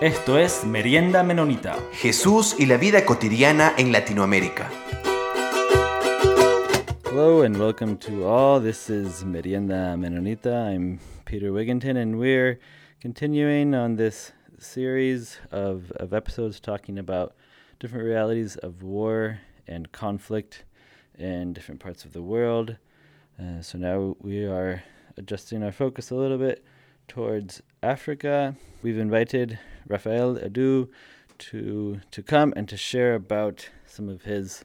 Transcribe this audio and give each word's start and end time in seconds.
Esto 0.00 0.38
es 0.38 0.64
Merienda 0.64 1.22
Menonita. 1.22 1.76
Jesús 1.92 2.56
y 2.58 2.64
la 2.64 2.78
vida 2.78 3.04
cotidiana 3.04 3.74
en 3.76 3.92
Latinoamérica. 3.92 4.70
Hello 7.04 7.42
and 7.42 7.58
welcome 7.58 7.98
to 7.98 8.26
all. 8.26 8.60
This 8.60 8.88
is 8.88 9.26
Merienda 9.26 9.96
Menonita. 9.98 10.74
I'm 10.74 11.00
Peter 11.26 11.52
Wigginton, 11.52 11.98
and 11.98 12.18
we're 12.18 12.58
continuing 12.98 13.74
on 13.74 13.96
this 13.96 14.32
series 14.58 15.38
of, 15.50 15.92
of 15.96 16.14
episodes 16.14 16.60
talking 16.60 16.98
about 16.98 17.34
different 17.78 18.06
realities 18.06 18.56
of 18.56 18.82
war 18.82 19.40
and 19.66 19.92
conflict 19.92 20.64
in 21.18 21.52
different 21.52 21.78
parts 21.78 22.06
of 22.06 22.14
the 22.14 22.22
world. 22.22 22.78
Uh, 23.38 23.60
so 23.60 23.76
now 23.76 24.16
we 24.18 24.46
are 24.46 24.82
adjusting 25.18 25.62
our 25.62 25.72
focus 25.72 26.10
a 26.10 26.14
little 26.14 26.38
bit 26.38 26.64
towards 27.06 27.60
Africa. 27.82 28.56
We've 28.82 28.98
invited 28.98 29.58
Rafael 29.86 30.36
Edou 30.36 30.88
to 31.38 32.00
to 32.10 32.22
come 32.22 32.52
and 32.56 32.68
to 32.68 32.76
share 32.76 33.14
about 33.14 33.68
some 33.86 34.08
of 34.08 34.22
his 34.22 34.64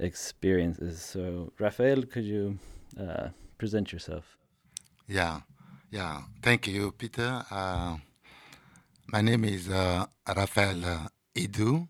experiences. 0.00 1.00
So, 1.02 1.52
Rafael, 1.58 2.02
could 2.02 2.24
you 2.24 2.58
uh, 2.98 3.28
present 3.58 3.92
yourself? 3.92 4.36
Yeah, 5.06 5.40
yeah. 5.90 6.22
Thank 6.42 6.66
you, 6.66 6.92
Peter. 6.92 7.44
Uh, 7.50 7.96
my 9.06 9.20
name 9.20 9.44
is 9.44 9.68
uh, 9.68 10.06
Rafael 10.26 10.84
uh, 10.84 11.08
Edou. 11.34 11.88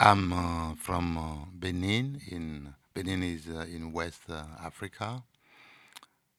I'm 0.00 0.32
uh, 0.32 0.74
from 0.74 1.16
uh, 1.16 1.44
Benin. 1.56 2.20
In 2.30 2.74
Benin 2.94 3.22
is 3.22 3.46
uh, 3.48 3.66
in 3.72 3.92
West 3.92 4.22
uh, 4.28 4.42
Africa. 4.64 5.22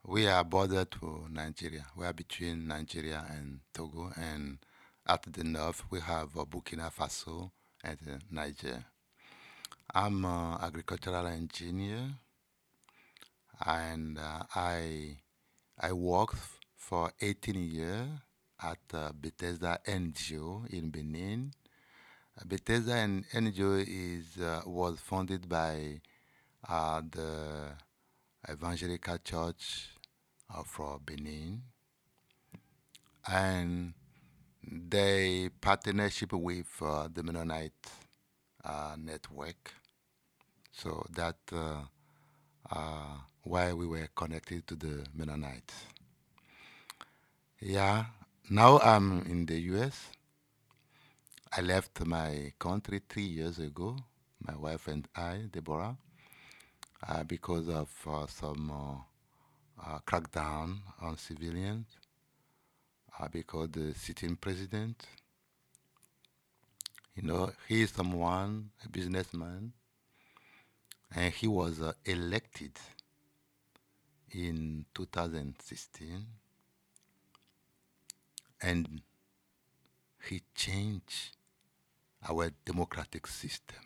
We 0.05 0.27
are 0.27 0.43
border 0.43 0.83
to 0.83 1.27
Nigeria. 1.31 1.85
We 1.95 2.05
are 2.05 2.11
between 2.13 2.67
Nigeria 2.67 3.25
and 3.29 3.61
Togo, 3.73 4.11
and 4.17 4.57
at 5.05 5.23
the 5.33 5.43
north 5.43 5.83
we 5.89 5.99
have 5.99 6.37
uh, 6.37 6.45
Burkina 6.45 6.91
Faso 6.91 7.51
and 7.83 7.97
uh, 8.09 8.17
Niger. 8.31 8.85
I'm 9.93 10.23
an 10.23 10.57
agricultural 10.61 11.27
engineer, 11.27 12.09
and 13.65 14.17
uh, 14.17 14.43
I 14.55 15.17
I 15.79 15.91
worked 15.91 16.37
for 16.77 17.11
18 17.21 17.55
years 17.55 18.07
at 18.61 18.79
uh, 18.93 19.11
Bethesda 19.19 19.79
NGO 19.85 20.67
in 20.69 20.89
Benin. 20.89 21.51
Bethesda 22.45 22.93
NGO 22.93 23.83
is 23.85 24.41
uh, 24.41 24.61
was 24.65 24.99
founded 24.99 25.49
by 25.49 25.99
the 26.67 27.71
Evangelical 28.49 29.17
Church 29.17 29.89
uh, 30.53 30.63
for 30.63 30.99
Benin, 31.05 31.61
and 33.27 33.93
they 34.71 35.49
partnership 35.61 36.33
with 36.33 36.67
uh, 36.81 37.07
the 37.13 37.23
Mennonite 37.23 37.73
uh, 38.63 38.95
network. 38.97 39.73
So 40.71 41.05
that 41.15 41.37
uh, 41.51 41.81
uh, 42.71 43.17
why 43.43 43.73
we 43.73 43.87
were 43.87 44.07
connected 44.15 44.67
to 44.67 44.75
the 44.75 45.05
Mennonites. 45.15 45.75
Yeah, 47.61 48.05
now 48.49 48.79
I'm 48.79 49.21
in 49.23 49.45
the 49.45 49.59
U.S. 49.73 50.09
I 51.55 51.61
left 51.61 52.05
my 52.05 52.53
country 52.59 53.01
three 53.09 53.23
years 53.25 53.59
ago. 53.59 53.97
My 54.45 54.55
wife 54.57 54.87
and 54.87 55.07
I, 55.15 55.43
Deborah, 55.51 55.97
uh, 57.07 57.23
because 57.23 57.69
of 57.69 57.89
some 58.29 58.71
crackdown 60.05 60.79
on 61.01 61.17
civilians. 61.17 61.87
Uh, 63.19 63.27
because 63.31 63.69
the 63.71 63.93
sitting 63.93 64.35
president, 64.35 65.05
you 67.15 67.21
know, 67.21 67.51
he 67.67 67.83
is 67.83 67.91
someone, 67.91 68.71
a 68.83 68.89
businessman, 68.89 69.71
and 71.15 71.31
he 71.33 71.47
was 71.47 71.79
uh, 71.79 71.93
elected 72.05 72.71
in 74.31 74.85
2016 74.95 76.25
and 78.61 79.01
he 80.27 80.41
changed 80.55 81.35
our 82.27 82.49
democratic 82.65 83.27
system. 83.27 83.77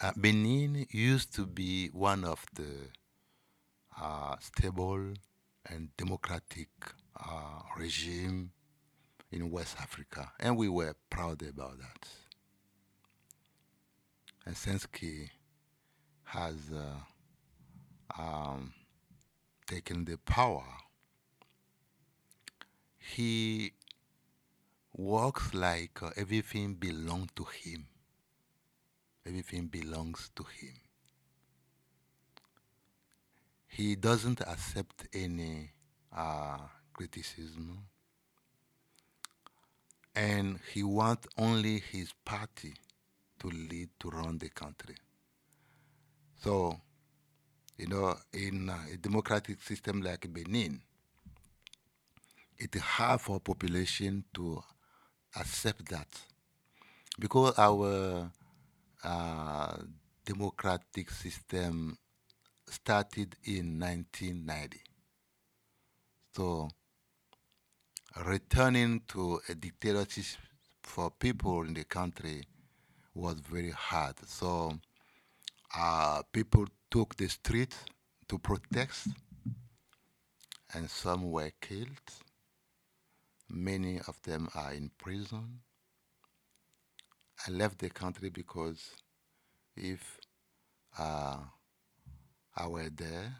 Uh, 0.00 0.12
Benin 0.16 0.86
used 0.90 1.34
to 1.34 1.46
be 1.46 1.88
one 1.88 2.24
of 2.24 2.44
the 2.54 2.88
uh, 4.00 4.36
stable 4.40 5.14
and 5.66 5.96
democratic 5.96 6.68
uh, 7.18 7.62
regime 7.76 8.52
in 9.30 9.50
West 9.50 9.76
Africa, 9.80 10.32
and 10.38 10.56
we 10.56 10.68
were 10.68 10.94
proud 11.10 11.42
about 11.42 11.78
that. 11.78 12.08
And 14.44 14.56
he 14.94 15.30
has 16.24 16.54
uh, 16.72 18.20
um, 18.20 18.72
taken 19.66 20.04
the 20.04 20.16
power, 20.18 20.64
he 22.98 23.72
works 24.92 25.54
like 25.54 26.02
uh, 26.02 26.10
everything 26.16 26.74
belongs 26.74 27.28
to 27.36 27.44
him. 27.44 27.86
Everything 29.26 29.66
belongs 29.66 30.30
to 30.36 30.44
him. 30.44 30.74
He 33.66 33.96
doesn't 33.96 34.40
accept 34.40 35.06
any 35.12 35.70
uh, 36.16 36.58
criticism, 36.96 37.78
and 40.14 40.58
he 40.72 40.82
wants 40.82 41.28
only 41.36 41.78
his 41.78 42.12
party 42.24 42.74
to 43.38 43.48
lead 43.48 43.90
to 44.00 44.08
run 44.08 44.38
the 44.38 44.48
country. 44.48 44.96
So, 46.42 46.80
you 47.76 47.86
know, 47.88 48.16
in 48.32 48.70
a 48.70 48.96
democratic 48.96 49.62
system 49.62 50.00
like 50.00 50.32
Benin, 50.32 50.80
it 52.58 52.74
hard 52.76 53.20
for 53.20 53.40
population 53.40 54.24
to 54.34 54.62
accept 55.38 55.86
that 55.90 56.08
because 57.18 57.58
our 57.58 58.30
uh, 59.04 59.76
democratic 60.24 61.10
system 61.10 61.98
started 62.66 63.36
in 63.44 63.78
1990. 63.78 64.80
So 66.34 66.68
returning 68.24 69.02
to 69.08 69.40
a 69.48 69.54
dictatorship 69.54 70.40
for 70.82 71.10
people 71.10 71.62
in 71.62 71.74
the 71.74 71.84
country 71.84 72.44
was 73.14 73.34
very 73.40 73.70
hard. 73.70 74.14
So 74.26 74.72
uh, 75.76 76.22
people 76.32 76.66
took 76.90 77.16
the 77.16 77.28
street 77.28 77.74
to 78.28 78.38
protest, 78.38 79.08
and 80.72 80.88
some 80.88 81.30
were 81.30 81.50
killed. 81.60 81.88
Many 83.50 84.00
of 84.08 84.20
them 84.22 84.48
are 84.54 84.72
in 84.72 84.90
prison. 84.98 85.60
I 87.46 87.50
left 87.50 87.78
the 87.78 87.90
country 87.90 88.30
because 88.30 88.90
if 89.76 90.18
uh, 90.98 91.36
I 92.56 92.66
were 92.66 92.88
there, 92.88 93.36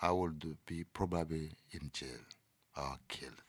I 0.00 0.12
would 0.12 0.56
be 0.64 0.84
probably 0.84 1.52
in 1.72 1.90
jail 1.92 2.24
or 2.76 2.96
killed 3.08 3.42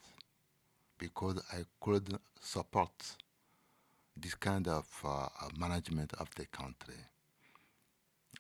because 0.98 1.42
I 1.52 1.64
couldn't 1.80 2.22
support 2.40 2.92
this 4.16 4.36
kind 4.36 4.68
of 4.68 4.86
uh, 5.06 5.28
management 5.58 6.14
of 6.14 6.34
the 6.36 6.46
country. 6.48 6.96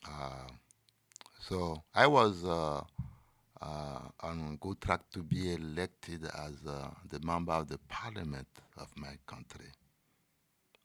Uh, 0.07 0.47
so 1.40 1.84
I 1.94 2.07
was 2.07 2.44
uh, 2.44 2.82
uh, 3.61 3.99
on 4.22 4.58
good 4.59 4.82
track 4.82 5.02
to 5.14 5.23
be 5.23 5.53
elected 5.53 6.26
as 6.26 6.66
uh, 6.67 6.90
the 7.09 7.20
member 7.26 7.53
of 7.53 7.67
the 7.67 7.78
parliament 7.90 8.47
of 8.78 8.87
my 8.96 9.17
country. 9.26 9.72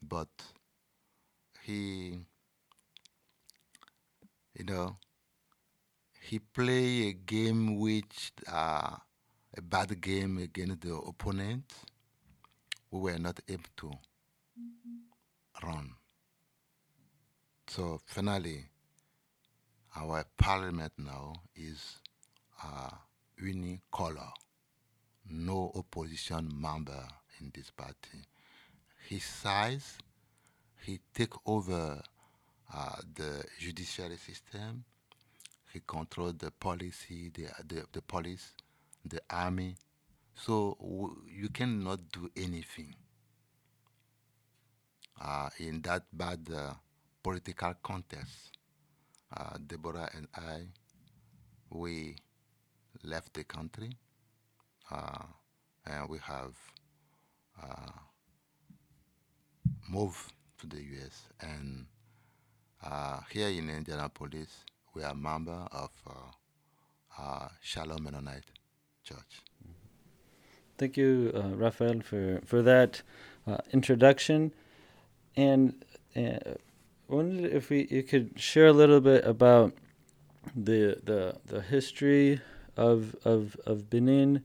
But 0.01 0.29
he, 1.63 2.19
you 4.59 4.65
know, 4.65 4.97
he 6.21 6.39
played 6.39 7.09
a 7.09 7.13
game 7.13 7.79
which 7.79 8.33
uh, 8.51 8.97
a 9.57 9.61
bad 9.61 10.01
game 10.01 10.39
against 10.39 10.81
the 10.81 10.95
opponent. 10.95 11.65
We 12.91 13.01
were 13.01 13.19
not 13.19 13.41
able 13.49 13.63
to 13.79 13.91
run. 15.63 15.95
So 17.69 18.01
finally, 18.05 18.65
our 19.97 20.25
parliament 20.37 20.93
now 20.99 21.35
is 21.55 21.97
a 22.63 22.67
uh, 22.67 22.91
unicolor, 23.43 24.33
no 25.31 25.73
opposition 25.75 26.51
member 26.55 27.07
in 27.41 27.51
this 27.55 27.71
party. 27.71 28.25
His 29.09 29.25
size, 29.25 29.99
he 30.85 31.01
take 31.15 31.35
over 31.47 32.01
uh, 32.75 32.97
the 33.15 33.45
judiciary 33.59 34.17
system. 34.17 34.85
He 35.73 35.81
control 35.87 36.33
the 36.33 36.51
policy, 36.51 37.31
the, 37.35 37.49
the, 37.67 37.85
the 37.93 38.03
police, 38.03 38.53
the 39.05 39.21
army. 39.31 39.77
So 40.35 40.77
you 41.29 41.49
cannot 41.49 42.11
do 42.13 42.31
anything 42.37 42.95
uh, 45.23 45.51
in 45.59 45.83
that 45.83 46.03
bad 46.13 46.41
uh, 46.55 46.75
political 47.23 47.75
context, 47.83 48.51
uh, 49.37 49.57
Deborah 49.67 50.11
and 50.15 50.27
I, 50.35 50.67
we 51.71 52.17
left 53.05 53.35
the 53.35 53.45
country 53.45 53.97
uh, 54.91 55.25
and 55.87 56.09
we 56.09 56.19
have 56.19 56.55
uh, 57.63 57.93
moved 59.89 60.33
to 60.59 60.67
the 60.67 60.79
US. 60.79 61.29
And 61.41 61.87
uh, 62.85 63.21
here 63.31 63.49
in 63.49 63.71
Indianapolis, 63.71 64.65
we 64.95 65.03
are 65.03 65.13
a 65.13 65.15
member 65.15 65.69
of 65.73 65.91
Shalom 67.61 68.03
Mennonite 68.03 68.62
Church. 69.05 69.43
Thank 70.79 70.97
you, 70.97 71.33
uh, 71.35 71.57
Raphael, 71.57 72.01
for 72.01 72.41
for 72.45 72.63
that 72.63 73.03
uh, 73.47 73.59
introduction. 73.73 74.53
And 75.37 75.85
uh, 76.17 76.55
wondered 77.09 77.53
if 77.53 77.71
we 77.71 77.89
you 77.91 78.05
could 78.05 78.39
share 78.39 78.69
a 78.69 78.73
little 78.73 79.01
bit 79.01 79.25
about 79.25 79.73
the 80.55 81.01
the 81.03 81.39
the 81.47 81.63
history 81.63 82.41
of 82.77 83.17
of 83.25 83.57
of 83.67 83.91
Benin. 83.91 84.45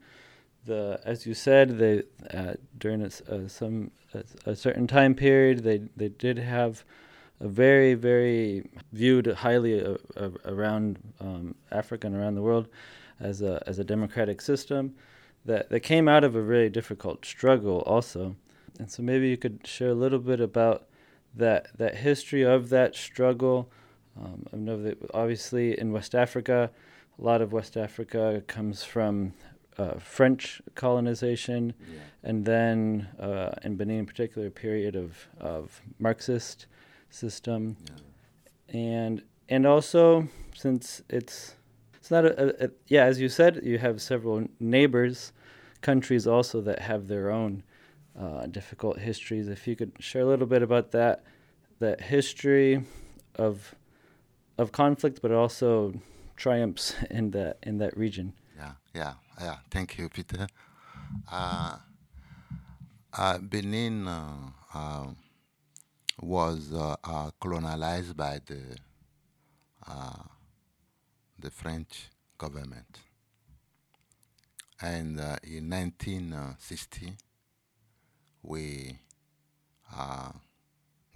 The 0.65 0.99
as 1.05 1.27
you 1.27 1.35
said, 1.35 1.77
they 1.77 2.03
uh, 2.33 2.53
during 2.77 3.01
a, 3.03 3.49
some 3.49 3.91
a, 4.13 4.23
a, 4.51 4.55
certain 4.55 4.87
time 4.87 5.13
period, 5.13 5.63
they 5.63 5.81
they 5.95 6.09
did 6.09 6.39
have 6.39 6.83
a 7.39 7.47
very 7.47 7.93
very 7.93 8.69
viewed 8.91 9.27
highly 9.27 9.85
uh, 9.85 10.29
around 10.45 10.97
um, 11.21 11.55
Africa 11.71 12.07
and 12.07 12.15
around 12.15 12.35
the 12.35 12.41
world 12.41 12.67
as 13.19 13.41
a 13.41 13.61
as 13.67 13.79
a 13.79 13.83
democratic 13.83 14.41
system 14.41 14.95
that 15.45 15.69
that 15.69 15.79
came 15.81 16.07
out 16.07 16.23
of 16.23 16.35
a 16.35 16.41
really 16.41 16.69
difficult 16.69 17.25
struggle 17.25 17.79
also. 17.81 18.35
And 18.79 18.91
so 18.91 19.01
maybe 19.01 19.29
you 19.29 19.37
could 19.37 19.65
share 19.65 19.89
a 19.89 19.95
little 19.95 20.19
bit 20.19 20.39
about 20.39 20.87
that 21.35 21.77
that 21.77 21.95
history 21.97 22.43
of 22.43 22.69
that 22.69 22.95
struggle. 22.95 23.71
Um, 24.19 24.45
I 24.53 24.57
know 24.57 24.81
that 24.81 24.97
obviously 25.13 25.79
in 25.79 25.91
West 25.91 26.15
Africa, 26.15 26.71
a 27.19 27.23
lot 27.23 27.41
of 27.41 27.51
West 27.51 27.77
Africa 27.77 28.43
comes 28.47 28.83
from 28.83 29.33
uh, 29.77 29.99
French 29.99 30.61
colonization, 30.75 31.73
yeah. 31.79 31.99
and 32.23 32.45
then 32.45 33.07
uh, 33.19 33.51
in 33.63 33.75
Benin 33.75 33.99
in 33.99 34.05
particular, 34.05 34.47
a 34.47 34.51
period 34.51 34.95
of, 34.95 35.27
of 35.39 35.81
Marxist 35.99 36.65
system, 37.09 37.77
yeah. 37.85 38.79
and 38.79 39.21
and 39.49 39.65
also 39.65 40.27
since 40.55 41.01
it's 41.09 41.56
it's 42.07 42.11
not 42.11 42.23
a, 42.25 42.65
a, 42.65 42.69
yeah 42.87 43.03
as 43.03 43.19
you 43.19 43.27
said 43.27 43.59
you 43.63 43.77
have 43.79 44.01
several 44.01 44.47
neighbors 44.61 45.33
countries 45.81 46.25
also 46.25 46.61
that 46.61 46.79
have 46.79 47.09
their 47.09 47.29
own 47.29 47.63
uh, 48.17 48.47
difficult 48.47 48.97
histories. 48.99 49.47
If 49.47 49.67
you 49.67 49.75
could 49.75 49.91
share 49.99 50.23
a 50.23 50.25
little 50.25 50.47
bit 50.47 50.63
about 50.63 50.91
that, 50.91 51.23
that 51.79 52.01
history 52.01 52.83
of 53.35 53.75
of 54.57 54.71
conflict, 54.71 55.21
but 55.21 55.31
also 55.31 55.93
triumphs 56.35 56.95
in 57.09 57.31
that 57.31 57.57
in 57.63 57.77
that 57.77 57.95
region. 57.97 58.33
Yeah, 58.55 58.71
yeah, 58.95 59.13
yeah. 59.39 59.57
Thank 59.69 59.97
you, 59.97 60.09
Peter. 60.09 60.47
Uh, 61.31 61.77
uh, 63.13 63.37
Benin 63.37 64.07
uh, 64.07 64.49
uh, 64.73 65.07
was 66.21 66.73
uh, 66.73 67.31
colonized 67.39 68.17
by 68.17 68.39
the 68.45 68.61
the 71.39 71.51
French 71.51 72.09
government 72.37 72.99
and 74.79 75.19
uh, 75.19 75.37
in 75.43 75.69
1960, 75.69 77.13
we 78.43 78.99
uh, 79.95 80.29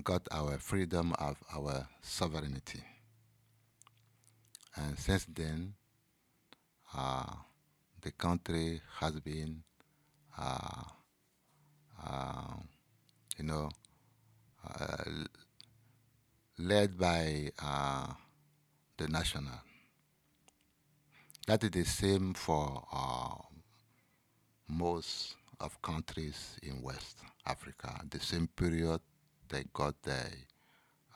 got 0.04 0.28
our 0.32 0.58
freedom 0.58 1.14
of 1.20 1.38
our 1.56 1.88
sovereignty. 2.02 2.82
And 4.76 4.98
since 4.98 5.26
then, 5.26 5.76
uh, 6.96 7.34
the 8.02 8.12
country 8.12 8.82
has 9.00 9.20
been, 9.20 9.62
uh, 10.40 10.84
uh, 12.04 12.54
you 13.38 13.44
know, 13.44 13.70
uh, 14.68 15.04
led 16.58 16.98
by 16.98 17.52
the 18.98 19.08
national. 19.08 19.71
That 21.52 21.66
is 21.66 21.72
the 21.72 21.84
same 21.84 22.34
for 22.34 22.82
most 24.70 25.36
of 25.60 25.82
countries 25.82 26.58
in 26.64 26.82
West 26.82 27.18
Africa. 27.46 28.00
The 28.10 28.22
same 28.22 28.48
period 28.48 29.02
they 29.50 29.66
got 29.74 30.02
their 30.02 30.30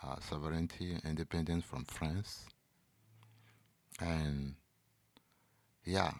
uh, 0.03 0.17
sovereignty, 0.19 0.97
independence 1.05 1.63
from 1.63 1.85
France. 1.85 2.47
And 4.01 4.55
yeah, 5.85 6.11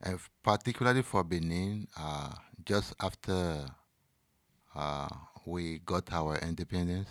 and 0.00 0.20
particularly 0.44 1.02
for 1.02 1.24
Benin, 1.24 1.88
uh, 1.98 2.34
just 2.64 2.94
after 3.00 3.66
uh, 4.76 5.08
we 5.44 5.80
got 5.80 6.12
our 6.12 6.38
independence, 6.38 7.08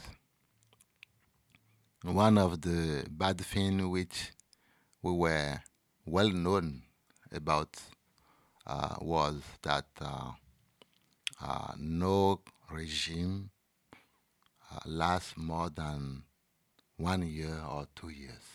one 2.02 2.38
of 2.38 2.62
the 2.62 3.06
bad 3.10 3.42
things 3.42 3.84
which 3.84 4.32
we 5.06 5.12
were 5.12 5.62
well 6.08 6.32
known 6.32 6.82
about 7.32 7.78
uh, 8.66 8.96
was 9.02 9.40
that 9.62 9.86
uh, 10.02 10.32
uh, 11.40 11.74
no 11.78 12.42
regime 12.72 13.52
lasts 14.88 15.38
more 15.38 15.70
than 15.70 16.24
one 16.98 17.22
year 17.22 17.56
or 17.70 17.86
two 17.96 18.10
years. 18.10 18.48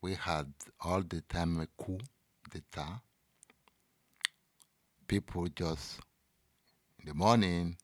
We 0.00 0.14
had 0.14 0.52
all 0.80 1.02
the 1.02 1.20
time 1.20 1.60
a 1.60 1.68
coup 1.80 2.00
d'etat. 2.50 3.02
People 5.06 5.46
just 5.54 6.00
in 6.98 7.06
the 7.06 7.14
morning, 7.14 7.76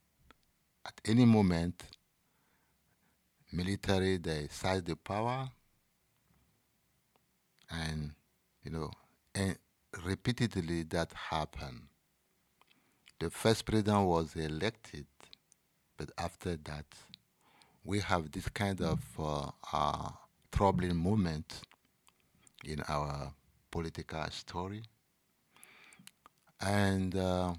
at 0.85 1.01
any 1.05 1.25
moment, 1.25 1.85
military 3.53 4.17
they 4.17 4.49
seize 4.51 4.83
the 4.83 4.97
power 4.97 5.49
and 7.71 8.13
you 8.63 8.71
know 8.71 8.91
and 9.35 9.57
repeatedly 10.05 10.83
that 10.85 11.13
happened. 11.13 11.83
The 13.21 13.31
first 13.31 13.65
president 13.65 14.07
was 14.07 14.37
elected, 14.37 15.07
but 15.97 16.11
after 16.19 16.57
that, 16.57 16.87
we 17.85 18.01
have 18.01 18.31
this 18.31 18.49
kind 18.49 18.81
of 18.81 19.01
uh, 19.19 19.51
uh, 19.73 20.11
troubling 20.53 20.97
moment 20.97 21.63
in 22.65 22.83
our 22.89 23.33
political 23.71 24.25
story. 24.31 24.83
And 26.61 27.17
uh, 27.17 27.55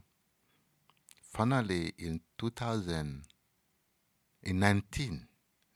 finally, 1.22 1.94
in 1.98 2.22
2000, 2.38 3.24
in 4.44 4.60
19, 4.60 5.28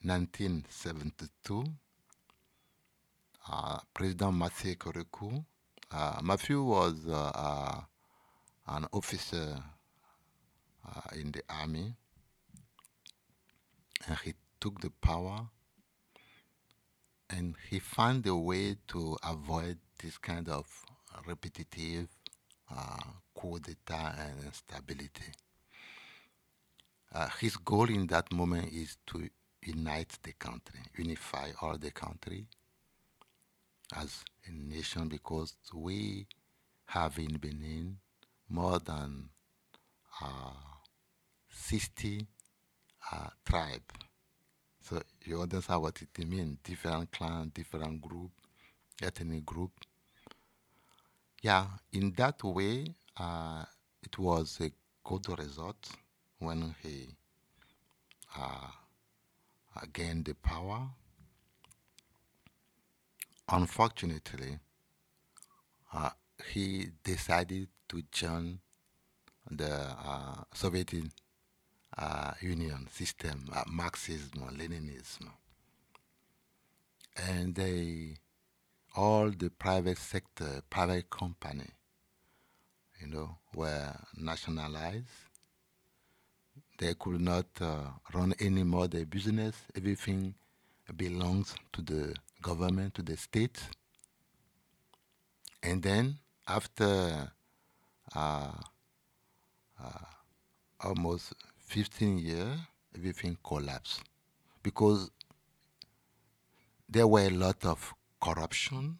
1972, 0.01 1.63
uh, 3.49 3.79
President 3.93 4.31
Mathieu 4.31 4.75
Kérékou 4.75 5.45
uh, 5.93 6.19
Matthew 6.23 6.63
was 6.63 7.05
uh, 7.07 7.31
uh, 7.35 7.81
an 8.67 8.87
officer 8.91 9.61
in 11.15 11.31
the 11.31 11.41
army, 11.47 11.93
and 14.07 14.17
he 14.25 14.33
took 14.59 14.81
the 14.81 14.89
power, 14.89 15.47
and 17.29 17.55
he 17.69 17.77
found 17.77 18.25
a 18.25 18.35
way 18.35 18.75
to 18.87 19.15
avoid 19.23 19.77
this 20.01 20.17
kind 20.17 20.49
of 20.49 20.65
repetitive 21.27 22.07
coup 23.35 23.59
d'etat 23.59 24.15
and 24.17 24.45
instability. 24.45 25.31
Uh, 27.13 27.29
his 27.39 27.55
goal 27.57 27.87
in 27.89 28.07
that 28.07 28.31
moment 28.31 28.73
is 28.73 28.97
to 29.05 29.29
unite 29.61 30.17
the 30.23 30.33
country, 30.33 30.79
unify 30.97 31.51
all 31.61 31.77
the 31.77 31.91
country, 31.91 32.47
as 33.95 34.23
a 34.47 34.51
nation 34.51 35.07
because 35.07 35.55
we 35.73 36.25
have 36.85 37.17
in 37.17 37.37
Benin 37.37 37.97
more 38.49 38.79
than 38.79 39.29
uh, 40.21 40.51
60 41.49 42.25
uh. 43.11 43.29
So 44.81 45.01
you 45.23 45.41
understand 45.41 45.81
what 45.81 46.01
it 46.01 46.27
means, 46.27 46.57
different 46.63 47.11
clan, 47.11 47.51
different 47.53 48.01
group, 48.01 48.31
ethnic 49.01 49.45
group. 49.45 49.71
Yeah, 51.41 51.67
in 51.91 52.11
that 52.13 52.43
way, 52.43 52.93
uh, 53.17 53.63
it 54.01 54.17
was 54.17 54.59
a 54.61 54.71
good 55.03 55.39
result 55.39 55.89
when 56.39 56.75
he 56.81 57.09
uh, 58.37 58.67
gained 59.91 60.25
the 60.25 60.35
power 60.35 60.87
Unfortunately, 63.49 64.57
uh, 65.93 66.09
he 66.51 66.87
decided 67.03 67.67
to 67.89 68.01
join 68.11 68.59
the 69.51 69.71
uh, 69.71 70.43
Soviet 70.53 70.93
uh, 71.97 72.31
Union 72.41 72.87
system, 72.91 73.49
uh, 73.53 73.63
Marxism, 73.67 74.41
Leninism, 74.57 75.29
and 77.17 77.53
they 77.53 78.15
all 78.95 79.29
the 79.31 79.49
private 79.49 79.97
sector, 79.97 80.61
private 80.69 81.09
company, 81.09 81.67
you 83.01 83.07
know, 83.07 83.37
were 83.55 83.93
nationalized. 84.15 85.07
They 86.77 86.93
could 86.95 87.21
not 87.21 87.45
uh, 87.59 87.81
run 88.13 88.33
anymore 88.39 88.87
their 88.87 89.05
business. 89.05 89.55
Everything 89.75 90.35
belongs 90.95 91.55
to 91.73 91.81
the 91.81 92.15
government, 92.43 92.93
to 92.95 93.01
the 93.01 93.17
state. 93.17 93.59
And 95.63 95.81
then 95.81 96.19
after 96.47 97.31
uh, 98.15 98.51
uh, 99.81 100.05
almost 100.81 101.33
15 101.65 102.19
years, 102.19 102.59
everything 102.95 103.37
collapsed 103.43 104.01
because 104.61 105.09
there 106.87 107.07
were 107.07 107.21
a 107.25 107.29
lot 107.29 107.65
of 107.65 107.93
corruption. 108.21 108.99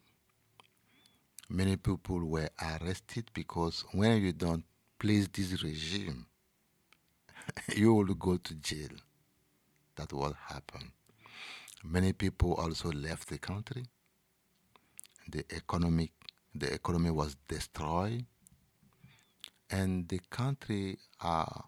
Many 1.48 1.76
people 1.76 2.24
were 2.26 2.48
arrested 2.60 3.30
because 3.34 3.84
when 3.92 4.22
you 4.22 4.32
don't 4.32 4.64
please 4.98 5.28
this 5.28 5.62
regime, 5.62 6.26
you 7.76 7.94
will 7.94 8.14
go 8.14 8.36
to 8.36 8.54
jail. 8.54 8.88
That's 9.96 10.12
what 10.12 10.34
happened. 10.48 10.90
Many 11.86 12.14
people 12.14 12.54
also 12.54 12.90
left 12.90 13.28
the 13.28 13.36
country. 13.38 13.84
The 15.30 15.44
economic, 15.54 16.12
the 16.54 16.72
economy 16.72 17.10
was 17.10 17.36
destroyed, 17.46 18.24
and 19.70 20.08
the 20.08 20.20
country 20.30 20.98
uh, 21.20 21.60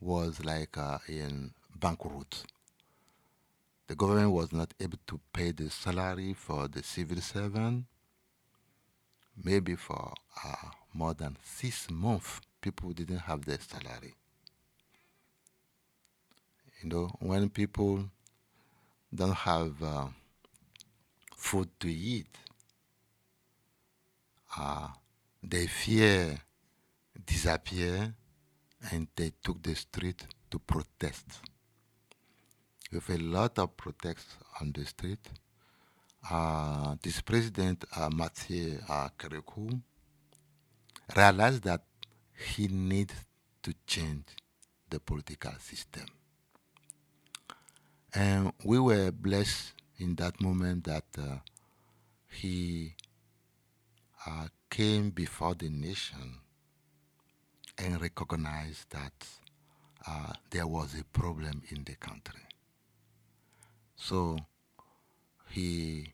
was 0.00 0.44
like 0.44 0.76
uh, 0.76 0.98
in 1.08 1.52
bankrupt. 1.80 2.44
The 3.86 3.94
government 3.94 4.32
was 4.32 4.52
not 4.52 4.74
able 4.78 4.98
to 5.06 5.20
pay 5.32 5.52
the 5.52 5.70
salary 5.70 6.34
for 6.34 6.68
the 6.68 6.82
civil 6.82 7.20
servant. 7.22 7.86
Maybe 9.42 9.76
for 9.76 10.12
uh, 10.44 10.68
more 10.92 11.14
than 11.14 11.36
six 11.42 11.90
months, 11.90 12.40
people 12.60 12.90
didn't 12.92 13.20
have 13.20 13.46
their 13.46 13.58
salary. 13.60 14.14
You 16.82 16.90
know, 16.90 17.10
when 17.20 17.48
people 17.48 18.10
don't 19.14 19.34
have 19.36 19.82
uh, 19.82 20.06
food 21.36 21.68
to 21.80 21.88
eat, 21.92 22.26
uh, 24.58 24.88
they 25.42 25.66
fear 25.66 26.40
disappear 27.24 28.14
and 28.90 29.08
they 29.16 29.32
took 29.42 29.62
the 29.62 29.74
street 29.74 30.26
to 30.50 30.58
protest. 30.58 31.26
With 32.92 33.08
a 33.10 33.18
lot 33.18 33.58
of 33.58 33.76
protests 33.76 34.36
on 34.60 34.72
the 34.72 34.84
street, 34.84 35.26
uh, 36.30 36.96
this 37.02 37.20
president, 37.20 37.84
uh, 37.96 38.08
Mathieu 38.10 38.78
uh, 38.88 39.08
Kérékou, 39.18 39.80
realized 41.16 41.62
that 41.64 41.82
he 42.54 42.68
needs 42.68 43.14
to 43.62 43.72
change 43.86 44.24
the 44.88 45.00
political 45.00 45.52
system. 45.58 46.06
And 48.14 48.52
we 48.64 48.78
were 48.78 49.10
blessed 49.10 49.72
in 49.98 50.14
that 50.16 50.40
moment 50.40 50.84
that 50.84 51.04
uh, 51.18 51.38
he 52.30 52.94
uh, 54.24 54.46
came 54.70 55.10
before 55.10 55.54
the 55.54 55.68
nation 55.68 56.38
and 57.76 58.00
recognized 58.00 58.90
that 58.90 59.12
uh, 60.06 60.32
there 60.50 60.66
was 60.66 60.94
a 60.98 61.04
problem 61.04 61.62
in 61.70 61.82
the 61.84 61.94
country. 61.96 62.42
So 63.96 64.38
he 65.50 66.12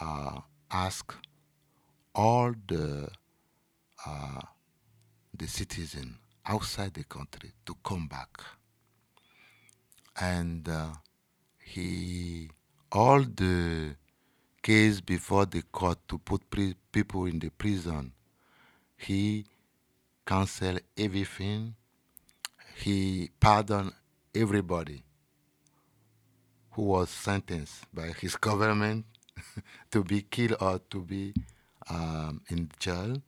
uh, 0.00 0.40
asked 0.70 1.16
all 2.14 2.54
the 2.66 3.08
uh, 4.06 4.40
the 5.36 5.46
citizens 5.46 6.16
outside 6.46 6.94
the 6.94 7.04
country 7.04 7.52
to 7.66 7.74
come 7.82 8.06
back, 8.08 8.40
and 10.20 10.68
uh, 10.68 10.92
he 11.66 12.48
all 12.92 13.22
the 13.22 13.96
case 14.62 15.00
before 15.00 15.46
the 15.46 15.62
court 15.62 15.98
to 16.08 16.18
put 16.18 16.48
pri- 16.48 16.76
people 16.92 17.26
in 17.26 17.38
the 17.40 17.50
prison. 17.50 18.12
He 18.96 19.44
canceled 20.24 20.80
everything. 20.96 21.74
He 22.76 23.30
pardoned 23.40 23.92
everybody 24.34 25.02
who 26.72 26.82
was 26.82 27.10
sentenced 27.10 27.82
by 27.92 28.08
his 28.20 28.36
government 28.48 29.04
to 29.90 30.04
be 30.04 30.22
killed 30.22 30.56
or 30.60 30.78
to 30.90 31.00
be 31.00 31.34
um, 31.90 32.40
in 32.48 32.70
jail. 32.78 33.20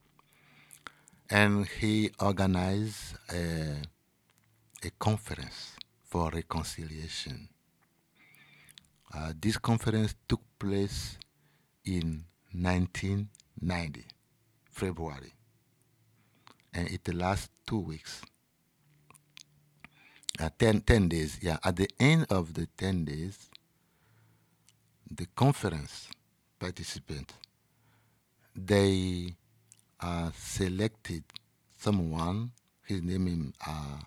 And 1.28 1.66
he 1.66 2.11
organized 2.21 3.16
a, 3.33 3.83
a 4.85 4.90
conference 4.99 5.73
for 6.04 6.30
reconciliation. 6.30 7.49
Uh, 9.15 9.33
this 9.41 9.57
conference 9.57 10.15
took 10.29 10.43
place 10.59 11.17
in 11.85 12.25
1990, 12.53 14.05
February, 14.71 15.33
and 16.75 16.88
it 16.88 17.15
lasts 17.15 17.49
two 17.67 17.79
weeks. 17.79 18.23
Uh, 20.38 20.50
10, 20.59 20.83
10 20.83 21.09
days, 21.09 21.38
yeah. 21.43 21.57
At 21.65 21.77
the 21.77 21.88
end 21.99 22.27
of 22.31 22.55
the 22.55 22.69
10 22.77 23.07
days, 23.07 23.50
the 25.11 25.27
conference 25.35 26.09
participants, 26.59 27.35
they 28.55 29.35
uh, 30.00 30.31
selected 30.37 31.25
someone, 31.79 32.53
his 32.85 33.03
name 33.03 33.27
is 33.27 33.67
uh, 33.67 33.99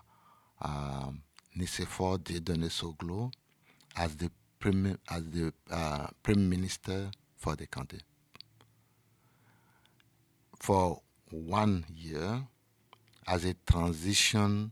uh, 0.62 1.10
Nicéphore 1.58 2.18
Dieudonné 2.18 3.32
as 3.96 4.16
the 4.16 4.30
as 4.66 5.24
the 5.30 5.52
uh, 5.70 6.06
prime 6.22 6.48
minister 6.48 7.10
for 7.36 7.56
the 7.56 7.66
country. 7.66 8.00
For 10.60 11.00
one 11.30 11.84
year, 11.94 12.42
as 13.26 13.44
a 13.44 13.54
transition 13.66 14.70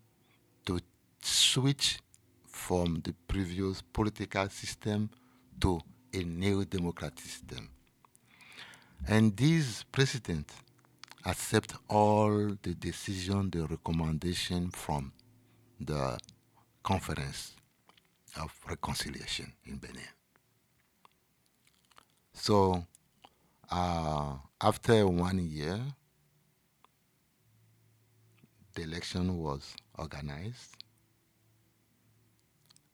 to 0.67 0.81
switch 1.23 1.99
from 2.47 3.01
the 3.05 3.13
previous 3.27 3.83
political 3.83 4.49
system 4.49 5.11
to 5.61 5.81
a 6.13 6.19
new 6.19 6.65
democratic 6.65 7.19
system. 7.19 7.71
And 9.09 9.37
this 9.37 9.85
president 9.91 10.53
accept 11.25 11.75
all 11.89 12.57
the 12.63 12.75
decision, 12.75 13.51
the 13.51 13.67
recommendation 13.67 14.71
from 14.71 15.13
the 15.81 16.19
conference 16.83 17.55
of 18.37 18.53
reconciliation 18.69 19.53
in 19.67 19.77
Benin. 19.77 20.03
So 22.33 22.85
uh, 23.71 24.35
after 24.61 25.07
one 25.07 25.39
year, 25.39 25.79
the 28.75 28.83
election 28.83 29.39
was 29.39 29.75
organized 29.99 30.77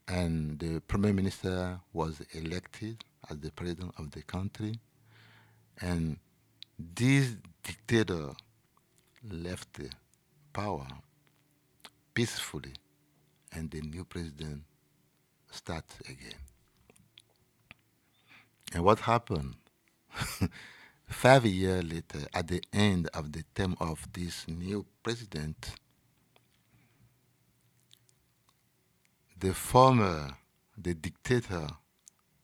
and 0.09 0.59
the 0.59 0.81
prime 0.81 1.15
minister 1.15 1.81
was 1.93 2.23
elected 2.33 3.05
as 3.31 3.39
the 3.39 3.51
president 3.51 3.93
of 3.99 4.11
the 4.13 4.23
country 4.23 4.79
and 5.81 6.17
this 6.95 7.35
dictator 7.63 8.31
left 9.31 9.81
power 10.53 10.87
peacefully 12.15 12.73
and 13.53 13.71
the 13.71 13.81
new 13.81 14.05
president 14.05 14.63
start 15.51 15.85
again 16.09 16.39
and 18.75 18.85
what 18.85 19.01
happened 19.01 19.55
five 21.07 21.45
years 21.45 21.85
later 21.85 22.27
at 22.35 22.49
the 22.49 22.63
end 22.73 23.09
of 23.15 23.33
the 23.33 23.45
term 23.55 23.77
of 23.81 24.07
this 24.13 24.47
new 24.49 24.85
president 25.03 25.77
the 29.39 29.53
former, 29.53 30.31
the 30.77 30.95
dictator, 30.95 31.69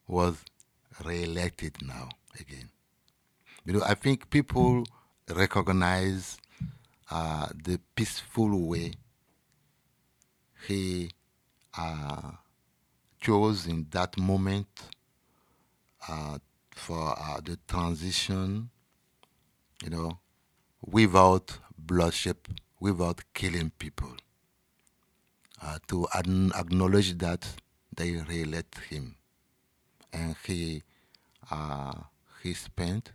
was 0.06 0.44
re-elected 1.04 1.76
now 1.82 2.08
again. 2.38 2.68
You 3.64 3.74
know, 3.74 3.82
I 3.84 3.94
think 3.94 4.28
people 4.30 4.84
recognize 5.28 6.38
uh, 7.10 7.48
the 7.64 7.80
peaceful 7.94 8.68
way 8.68 8.92
he 10.66 11.10
uh, 11.76 12.32
chose 13.22 13.68
in 13.68 13.86
that 13.92 14.18
moment 14.18 14.68
uh, 16.08 16.38
for 16.72 17.14
uh, 17.18 17.40
the 17.44 17.58
transition, 17.68 18.70
you 19.84 19.90
know, 19.90 20.18
without 20.84 21.58
bloodshed, 21.78 22.38
without 22.80 23.22
killing 23.34 23.70
people. 23.78 24.14
uh, 25.62 25.78
to 25.88 26.06
acknowledge 26.14 27.16
that 27.18 27.46
they 27.96 28.12
re-elect 28.28 28.78
him, 28.90 29.16
and 30.12 30.36
he 30.46 30.82
uh, 31.50 31.92
he 32.42 32.54
spent 32.54 33.10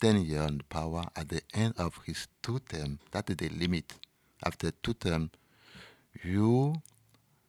ten 0.00 0.22
years 0.24 0.48
in 0.48 0.60
power. 0.68 1.04
At 1.16 1.28
the 1.28 1.42
end 1.54 1.74
of 1.78 1.98
his 2.06 2.28
two 2.42 2.60
terms, 2.60 2.98
that 3.12 3.30
is 3.30 3.36
the 3.36 3.48
limit. 3.50 3.92
After 4.44 4.70
two 4.70 4.94
terms, 4.94 5.30
you 6.24 6.74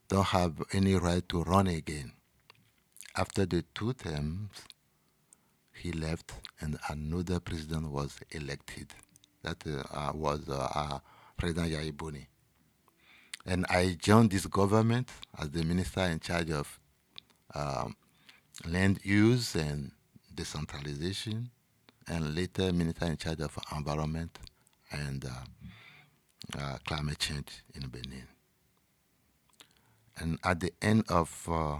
don't 0.09 0.25
have 0.27 0.61
any 0.73 0.95
right 0.95 1.27
to 1.29 1.43
run 1.43 1.67
again. 1.67 2.13
After 3.15 3.45
the 3.45 3.63
two 3.73 3.93
terms, 3.93 4.49
he 5.73 5.91
left 5.91 6.33
and 6.59 6.77
another 6.89 7.39
president 7.39 7.91
was 7.91 8.19
elected. 8.31 8.93
That 9.43 9.63
uh, 9.67 10.11
was 10.13 10.49
uh, 10.49 10.67
uh, 10.73 10.99
President 11.37 11.97
Boni. 11.97 12.27
And 13.45 13.65
I 13.69 13.97
joined 13.99 14.31
this 14.31 14.45
government 14.45 15.09
as 15.39 15.51
the 15.51 15.63
minister 15.63 16.01
in 16.01 16.19
charge 16.19 16.51
of 16.51 16.79
um, 17.55 17.95
land 18.65 18.99
use 19.03 19.55
and 19.55 19.91
decentralization, 20.33 21.49
and 22.07 22.35
later 22.35 22.71
minister 22.73 23.05
in 23.05 23.17
charge 23.17 23.39
of 23.39 23.57
environment 23.75 24.37
and 24.91 25.25
uh, 25.25 26.59
uh, 26.59 26.77
climate 26.85 27.19
change 27.19 27.63
in 27.73 27.87
Benin. 27.87 28.27
And 30.19 30.39
at 30.43 30.59
the 30.59 30.73
end 30.81 31.05
of 31.09 31.47
uh, 31.49 31.77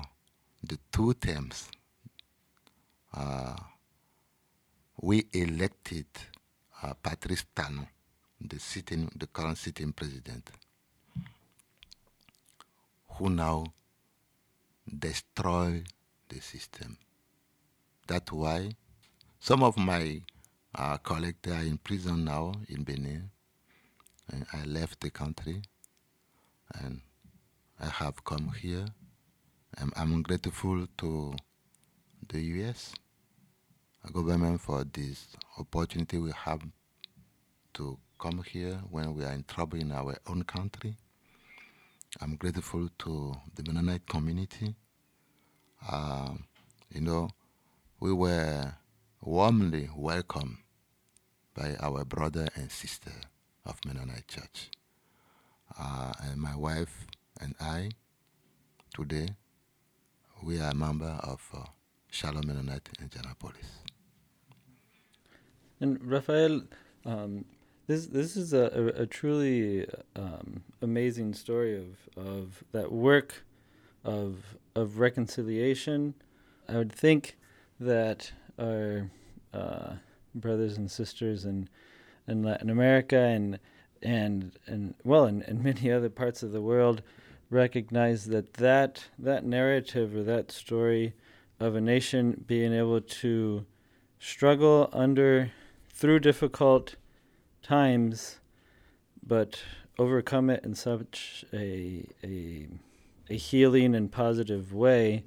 the 0.63 0.77
two 0.91 1.13
terms, 1.15 1.69
uh, 3.13 3.55
we 5.01 5.25
elected 5.33 6.05
uh, 6.83 6.93
Patrice 7.01 7.45
Talon, 7.55 7.87
the 8.39 8.59
sitting, 8.59 9.09
the 9.15 9.27
current 9.27 9.57
sitting 9.57 9.91
president, 9.91 10.49
who 13.09 13.29
now 13.29 13.65
destroy 14.87 15.83
the 16.29 16.39
system. 16.39 16.97
That's 18.07 18.31
why 18.31 18.71
some 19.39 19.63
of 19.63 19.77
my 19.77 20.21
uh, 20.75 20.97
colleagues 20.97 21.51
are 21.51 21.63
in 21.63 21.77
prison 21.79 22.23
now 22.23 22.53
in 22.69 22.83
Benin. 22.83 23.31
And 24.29 24.45
I 24.53 24.63
left 24.65 24.99
the 24.99 25.09
country, 25.09 25.61
and 26.75 26.99
I 27.79 27.85
have 27.85 28.23
come 28.25 28.51
here. 28.59 28.85
I'm, 29.79 29.91
I'm 29.95 30.21
grateful 30.23 30.87
to 30.97 31.35
the 32.27 32.41
U.S. 32.41 32.95
government 34.11 34.61
for 34.61 34.83
this 34.83 35.27
opportunity 35.59 36.17
we 36.17 36.31
have 36.31 36.61
to 37.75 37.99
come 38.19 38.41
here 38.43 38.79
when 38.89 39.13
we 39.13 39.23
are 39.23 39.33
in 39.33 39.43
trouble 39.43 39.77
in 39.79 39.91
our 39.91 40.17
own 40.27 40.41
country. 40.43 40.95
I'm 42.19 42.35
grateful 42.35 42.89
to 42.99 43.35
the 43.53 43.63
Mennonite 43.71 44.07
community. 44.07 44.73
Uh, 45.87 46.29
you 46.91 47.01
know, 47.01 47.29
we 47.99 48.11
were 48.11 48.73
warmly 49.21 49.87
welcomed 49.95 50.57
by 51.53 51.75
our 51.79 52.03
brother 52.03 52.47
and 52.55 52.71
sister 52.71 53.13
of 53.67 53.79
Mennonite 53.85 54.27
Church. 54.27 54.71
Uh, 55.79 56.13
and 56.23 56.41
my 56.41 56.55
wife 56.55 57.05
and 57.41 57.55
I, 57.59 57.91
today, 58.93 59.29
we 60.43 60.59
are 60.59 60.71
a 60.71 60.75
member 60.75 61.19
of 61.23 61.47
uh, 61.53 61.63
Shalom 62.09 62.47
Mennonite 62.47 62.89
in 62.97 63.05
Indianapolis. 63.05 63.81
And 65.79 66.03
Raphael, 66.03 66.61
um, 67.05 67.45
this 67.87 68.07
this 68.07 68.35
is 68.35 68.53
a, 68.53 68.93
a, 68.97 69.03
a 69.03 69.05
truly 69.05 69.87
um, 70.15 70.63
amazing 70.81 71.33
story 71.33 71.75
of, 71.75 72.25
of 72.25 72.63
that 72.71 72.91
work 72.91 73.45
of 74.03 74.57
of 74.75 74.99
reconciliation. 74.99 76.15
I 76.67 76.77
would 76.77 76.91
think 76.91 77.37
that 77.79 78.31
our 78.59 79.09
uh, 79.53 79.93
brothers 80.33 80.77
and 80.77 80.89
sisters 80.89 81.45
in 81.45 81.69
in 82.27 82.43
Latin 82.43 82.69
America 82.69 83.17
and 83.19 83.59
and 84.01 84.51
and 84.65 84.95
well, 85.03 85.25
in, 85.25 85.41
in 85.43 85.63
many 85.63 85.91
other 85.91 86.09
parts 86.09 86.43
of 86.43 86.51
the 86.51 86.61
world, 86.61 87.01
recognize 87.49 88.25
that 88.25 88.53
that 88.55 89.05
that 89.17 89.45
narrative 89.45 90.15
or 90.15 90.23
that 90.23 90.51
story 90.51 91.13
of 91.59 91.75
a 91.75 91.81
nation 91.81 92.43
being 92.45 92.73
able 92.73 93.01
to 93.01 93.65
struggle 94.19 94.89
under 94.93 95.51
through 95.93 96.19
difficult 96.19 96.95
times, 97.63 98.39
but 99.25 99.61
overcome 99.97 100.49
it 100.49 100.63
in 100.63 100.75
such 100.75 101.45
a 101.53 102.05
a, 102.23 102.67
a 103.29 103.35
healing 103.35 103.95
and 103.95 104.11
positive 104.11 104.73
way 104.73 105.23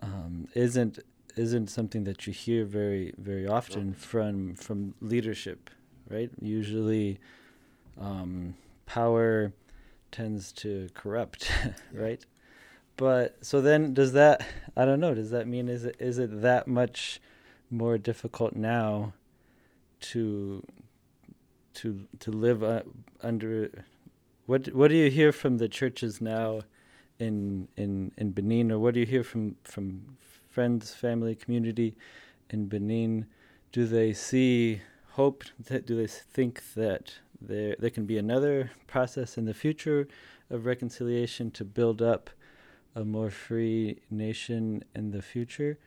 um, 0.00 0.48
isn't 0.54 0.98
isn't 1.36 1.68
something 1.68 2.04
that 2.04 2.26
you 2.26 2.32
hear 2.32 2.64
very 2.64 3.14
very 3.18 3.46
often 3.46 3.94
from 3.94 4.54
from 4.54 4.94
leadership, 5.00 5.70
right? 6.08 6.30
Usually, 6.40 7.18
um, 8.00 8.54
power 8.86 9.52
tends 10.10 10.52
to 10.52 10.88
corrupt, 10.94 11.50
right? 11.92 12.24
But 12.96 13.44
so 13.44 13.60
then, 13.60 13.94
does 13.94 14.12
that? 14.12 14.44
I 14.76 14.84
don't 14.84 15.00
know. 15.00 15.14
Does 15.14 15.30
that 15.30 15.46
mean 15.46 15.68
is 15.68 15.84
it 15.84 15.96
is 16.00 16.18
it 16.18 16.42
that 16.42 16.66
much 16.66 17.20
more 17.70 17.96
difficult 17.96 18.56
now 18.56 19.12
to 20.00 20.66
to 21.74 22.06
to 22.18 22.30
live 22.32 22.62
uh, 22.62 22.82
under? 23.22 23.84
What 24.46 24.74
what 24.74 24.88
do 24.88 24.96
you 24.96 25.10
hear 25.10 25.30
from 25.30 25.58
the 25.58 25.68
churches 25.68 26.20
now 26.20 26.62
in 27.20 27.68
in 27.76 28.10
in 28.16 28.32
Benin, 28.32 28.72
or 28.72 28.80
what 28.80 28.94
do 28.94 29.00
you 29.00 29.06
hear 29.06 29.22
from 29.22 29.56
from 29.62 30.16
friends, 30.50 30.92
family, 30.92 31.36
community 31.36 31.94
in 32.50 32.66
Benin? 32.66 33.26
Do 33.70 33.86
they 33.86 34.12
see 34.12 34.80
hope? 35.10 35.44
That, 35.68 35.86
do 35.86 35.96
they 35.96 36.08
think 36.08 36.74
that 36.74 37.14
there 37.40 37.76
there 37.78 37.90
can 37.90 38.06
be 38.06 38.18
another 38.18 38.70
process 38.86 39.38
in 39.38 39.44
the 39.44 39.54
future 39.54 40.08
of 40.50 40.66
reconciliation 40.66 41.50
to 41.52 41.64
build 41.64 42.02
up 42.02 42.30
a 42.94 43.04
more 43.04 43.30
free 43.30 43.98
nation 44.10 44.82
in 44.94 45.10
the 45.12 45.22
future, 45.22 45.78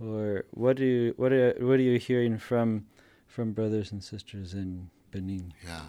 or 0.00 0.44
what 0.50 0.76
do 0.76 0.84
you 0.84 1.14
what 1.16 1.32
are 1.32 1.54
what 1.60 1.78
are 1.78 1.82
you 1.82 1.98
hearing 1.98 2.38
from 2.38 2.86
from 3.26 3.52
brothers 3.52 3.92
and 3.92 4.02
sisters 4.02 4.54
in 4.54 4.90
Benin? 5.10 5.52
Yeah, 5.64 5.82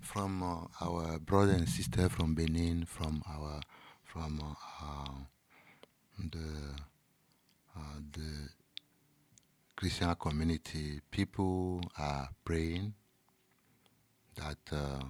from 0.00 0.42
uh, 0.42 0.66
our 0.80 1.18
brother 1.18 1.52
and 1.52 1.68
sister 1.68 2.08
from 2.08 2.34
Benin, 2.34 2.84
from 2.84 3.22
our 3.28 3.60
from 4.04 4.40
uh, 4.40 5.18
the 6.18 6.48
uh, 7.76 7.98
the 8.12 8.48
Christian 9.74 10.14
community, 10.14 11.00
people 11.10 11.82
are 11.98 12.28
praying 12.44 12.94
that 14.36 14.58
uh, 14.72 15.02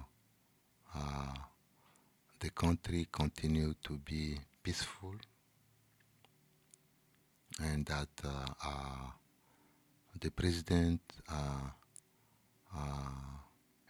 uh, 0.95 1.33
the 2.39 2.49
country 2.49 3.07
continue 3.11 3.73
to 3.83 3.97
be 3.97 4.37
peaceful 4.63 5.15
and 7.61 7.85
that 7.85 8.07
uh, 8.23 8.45
uh, 8.65 9.11
the 10.21 10.29
president, 10.31 11.01
uh, 11.29 11.69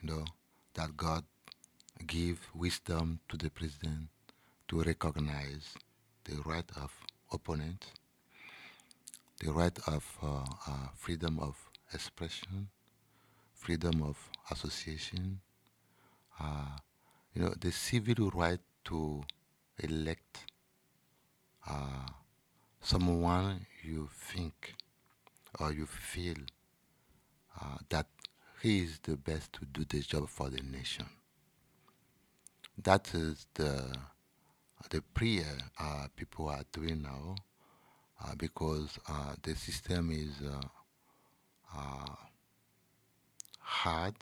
you 0.02 0.10
know, 0.10 0.26
that 0.74 0.96
God 0.96 1.24
give 2.06 2.40
wisdom 2.56 3.20
to 3.30 3.38
the 3.38 3.50
president 3.50 4.08
to 4.68 4.82
recognize 4.82 5.74
the 6.24 6.42
right 6.46 6.70
of 6.82 6.92
opponents, 7.32 7.88
the 9.40 9.52
right 9.52 9.78
of 9.88 10.04
freedom 10.96 11.40
of 11.40 11.56
expression, 11.94 12.70
freedom 13.68 14.02
of 14.02 14.18
association, 14.50 15.42
uh, 16.40 16.78
you 17.34 17.42
know, 17.42 17.54
the 17.60 17.70
civil 17.70 18.30
right 18.30 18.62
to 18.86 19.22
elect 19.80 20.46
uh, 21.70 22.08
someone 22.80 23.66
you 23.84 24.08
think 24.14 24.74
or 25.60 25.74
you 25.74 25.86
feel 25.86 26.38
uh, 27.60 27.76
that 27.90 28.06
he 28.62 28.80
is 28.84 29.00
the 29.00 29.18
best 29.18 29.52
to 29.52 29.66
do 29.66 29.84
the 29.84 30.00
job 30.00 30.30
for 30.30 30.50
the 30.50 30.64
nation. 30.64 31.06
That 32.82 33.14
is 33.14 33.48
the 33.54 33.84
the 34.92 35.02
prayer 35.14 35.58
uh, 35.78 36.08
people 36.16 36.48
are 36.48 36.64
doing 36.72 37.02
now 37.02 37.36
uh, 38.24 38.34
because 38.38 38.98
uh, 39.10 39.34
the 39.44 39.56
system 39.56 40.12
is 40.12 40.36
uh, 40.48 40.62
uh, 41.76 42.16
hard. 43.68 44.16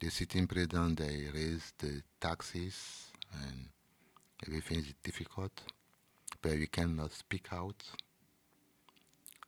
The 0.00 0.10
sitting 0.10 0.46
president 0.46 0.98
they 0.98 1.28
raise 1.34 1.72
the 1.78 2.02
taxes 2.20 3.06
and 3.42 3.68
everything 4.46 4.80
is 4.80 4.94
difficult, 5.02 5.52
but 6.42 6.52
we 6.52 6.66
cannot 6.66 7.12
speak 7.12 7.46
out. 7.52 7.82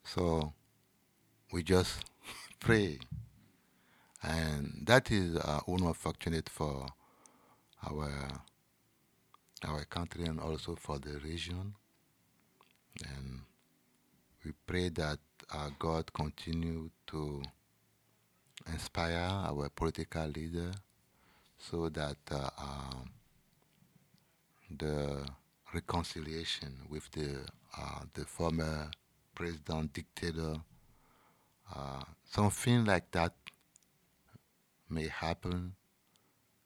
So 0.05 0.53
we 1.53 1.63
just 1.63 2.05
pray, 2.61 2.99
and 4.23 4.85
that 4.87 5.11
is 5.11 5.37
uh, 5.37 5.61
unfortunate 5.69 6.49
for 6.49 6.87
our 7.87 8.29
our 9.65 9.85
country 9.85 10.25
and 10.25 10.41
also 10.41 10.75
for 10.75 10.99
the 10.99 11.19
region. 11.19 11.75
And 13.05 13.43
we 14.45 14.53
pray 14.67 14.89
that 14.89 15.19
uh, 15.53 15.71
God 15.79 16.13
continue 16.13 16.91
to 17.09 17.43
inspire 18.73 19.19
our 19.19 19.69
political 19.69 20.27
leader 20.27 20.73
so 21.59 21.89
that 21.91 22.17
uh, 22.31 22.49
um, 22.59 23.11
the 24.79 25.27
reconciliation 25.75 26.73
with 26.89 27.11
the 27.13 27.45
uh, 27.79 28.01
the 28.15 28.25
former 28.25 28.91
president 29.35 29.93
dictator, 29.93 30.57
uh, 31.75 32.03
something 32.31 32.85
like 32.85 33.11
that 33.13 33.33
may 34.91 35.09
happen, 35.09 35.73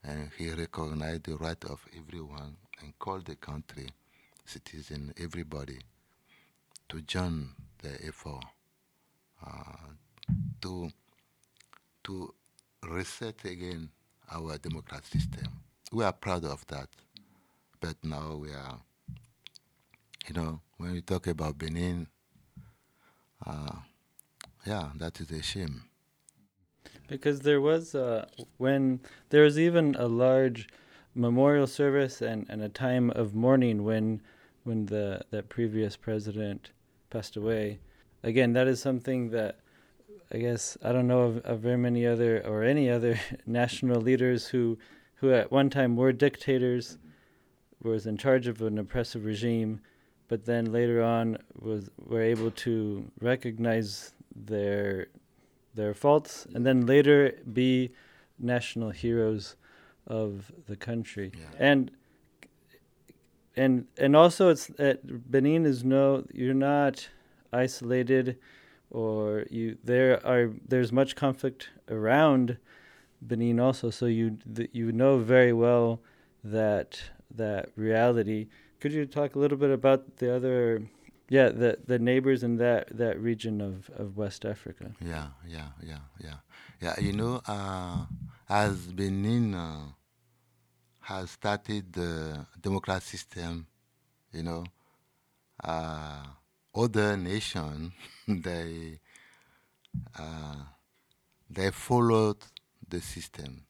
and 0.02 0.30
he 0.36 0.50
recognize 0.50 1.20
the 1.22 1.36
right 1.36 1.64
of 1.64 1.84
everyone 1.96 2.56
and 2.80 2.98
call 2.98 3.20
the 3.20 3.36
country, 3.36 3.88
citizen, 4.44 5.14
everybody 5.20 5.78
to 6.88 7.00
join 7.02 7.48
the 7.82 8.04
effort 8.06 8.42
uh, 9.44 9.92
to 10.62 10.90
to 12.04 12.34
reset 12.82 13.44
again 13.44 13.90
our 14.30 14.58
democratic 14.58 15.06
system. 15.06 15.60
We 15.92 16.04
are 16.04 16.12
proud 16.12 16.44
of 16.44 16.66
that, 16.68 16.88
but 17.80 17.96
now 18.02 18.36
we 18.36 18.50
are, 18.50 18.78
you 20.28 20.34
know, 20.34 20.60
when 20.78 20.92
we 20.92 21.00
talk 21.00 21.26
about 21.26 21.58
Benin, 21.58 22.08
uh, 23.44 23.76
yeah, 24.64 24.90
that 24.96 25.20
is 25.20 25.30
a 25.30 25.42
shame. 25.42 25.84
Because 27.08 27.40
there 27.40 27.60
was 27.60 27.94
uh, 27.94 28.26
when 28.56 29.00
there 29.30 29.42
was 29.42 29.58
even 29.58 29.94
a 29.94 30.06
large 30.06 30.68
memorial 31.14 31.66
service 31.66 32.20
and, 32.20 32.46
and 32.48 32.62
a 32.62 32.68
time 32.68 33.10
of 33.10 33.34
mourning 33.34 33.84
when 33.84 34.20
when 34.64 34.86
the 34.86 35.24
that 35.30 35.48
previous 35.48 35.96
president 35.96 36.70
passed 37.10 37.36
away. 37.36 37.78
Again, 38.26 38.54
that 38.54 38.66
is 38.66 38.82
something 38.82 39.30
that 39.30 39.60
I 40.32 40.38
guess 40.38 40.76
I 40.82 40.90
don't 40.90 41.06
know 41.06 41.20
of, 41.20 41.38
of 41.44 41.60
very 41.60 41.76
many 41.78 42.04
other 42.04 42.44
or 42.44 42.64
any 42.64 42.90
other 42.90 43.20
national 43.46 44.00
leaders 44.00 44.48
who 44.48 44.78
who 45.14 45.32
at 45.32 45.52
one 45.52 45.70
time 45.70 45.94
were 45.96 46.12
dictators, 46.12 46.98
was 47.80 48.04
in 48.04 48.16
charge 48.16 48.48
of 48.48 48.60
an 48.62 48.78
oppressive 48.78 49.24
regime, 49.24 49.80
but 50.26 50.44
then 50.44 50.72
later 50.72 51.04
on 51.04 51.38
was 51.60 51.88
were 52.04 52.20
able 52.20 52.50
to 52.50 53.08
recognize 53.20 54.12
their 54.34 55.06
their 55.76 55.94
faults 55.94 56.48
and 56.52 56.66
then 56.66 56.84
later 56.84 57.32
be 57.52 57.92
national 58.40 58.90
heroes 58.90 59.54
of 60.08 60.50
the 60.66 60.74
country. 60.74 61.30
Yeah. 61.32 61.44
And 61.60 61.92
and 63.54 63.86
and 63.96 64.16
also 64.16 64.48
it's 64.48 64.66
that 64.66 65.30
Benin 65.30 65.64
is 65.64 65.84
no 65.84 66.24
you're 66.34 66.52
not 66.52 67.08
isolated 67.52 68.38
or 68.90 69.44
you 69.50 69.78
there 69.82 70.24
are 70.26 70.52
there's 70.66 70.92
much 70.92 71.16
conflict 71.16 71.70
around 71.88 72.58
Benin 73.20 73.60
also. 73.60 73.90
So 73.90 74.06
you 74.06 74.38
th- 74.54 74.70
you 74.72 74.92
know 74.92 75.18
very 75.18 75.52
well 75.52 76.00
that 76.44 77.00
that 77.34 77.70
reality. 77.76 78.48
Could 78.80 78.92
you 78.92 79.06
talk 79.06 79.34
a 79.34 79.38
little 79.38 79.58
bit 79.58 79.70
about 79.70 80.18
the 80.18 80.34
other 80.34 80.82
yeah 81.28 81.48
the 81.48 81.78
the 81.84 81.98
neighbors 81.98 82.42
in 82.42 82.56
that 82.56 82.96
that 82.96 83.18
region 83.20 83.60
of 83.60 83.90
of 83.96 84.16
West 84.16 84.44
Africa? 84.44 84.92
Yeah, 85.00 85.28
yeah, 85.46 85.68
yeah, 85.82 86.04
yeah, 86.22 86.38
yeah. 86.80 87.00
You 87.00 87.12
know, 87.12 87.40
uh, 87.46 88.06
as 88.48 88.86
Benin 88.92 89.54
uh, 89.54 89.86
has 91.00 91.30
started 91.30 91.92
the 91.92 92.46
democratic 92.60 93.02
system, 93.04 93.66
you 94.32 94.42
know, 94.42 94.64
uh, 95.64 96.24
other 96.76 97.16
nation 97.16 97.92
they 98.28 99.00
uh, 100.18 100.56
they 101.48 101.70
followed 101.70 102.38
the 102.88 103.00
system, 103.00 103.64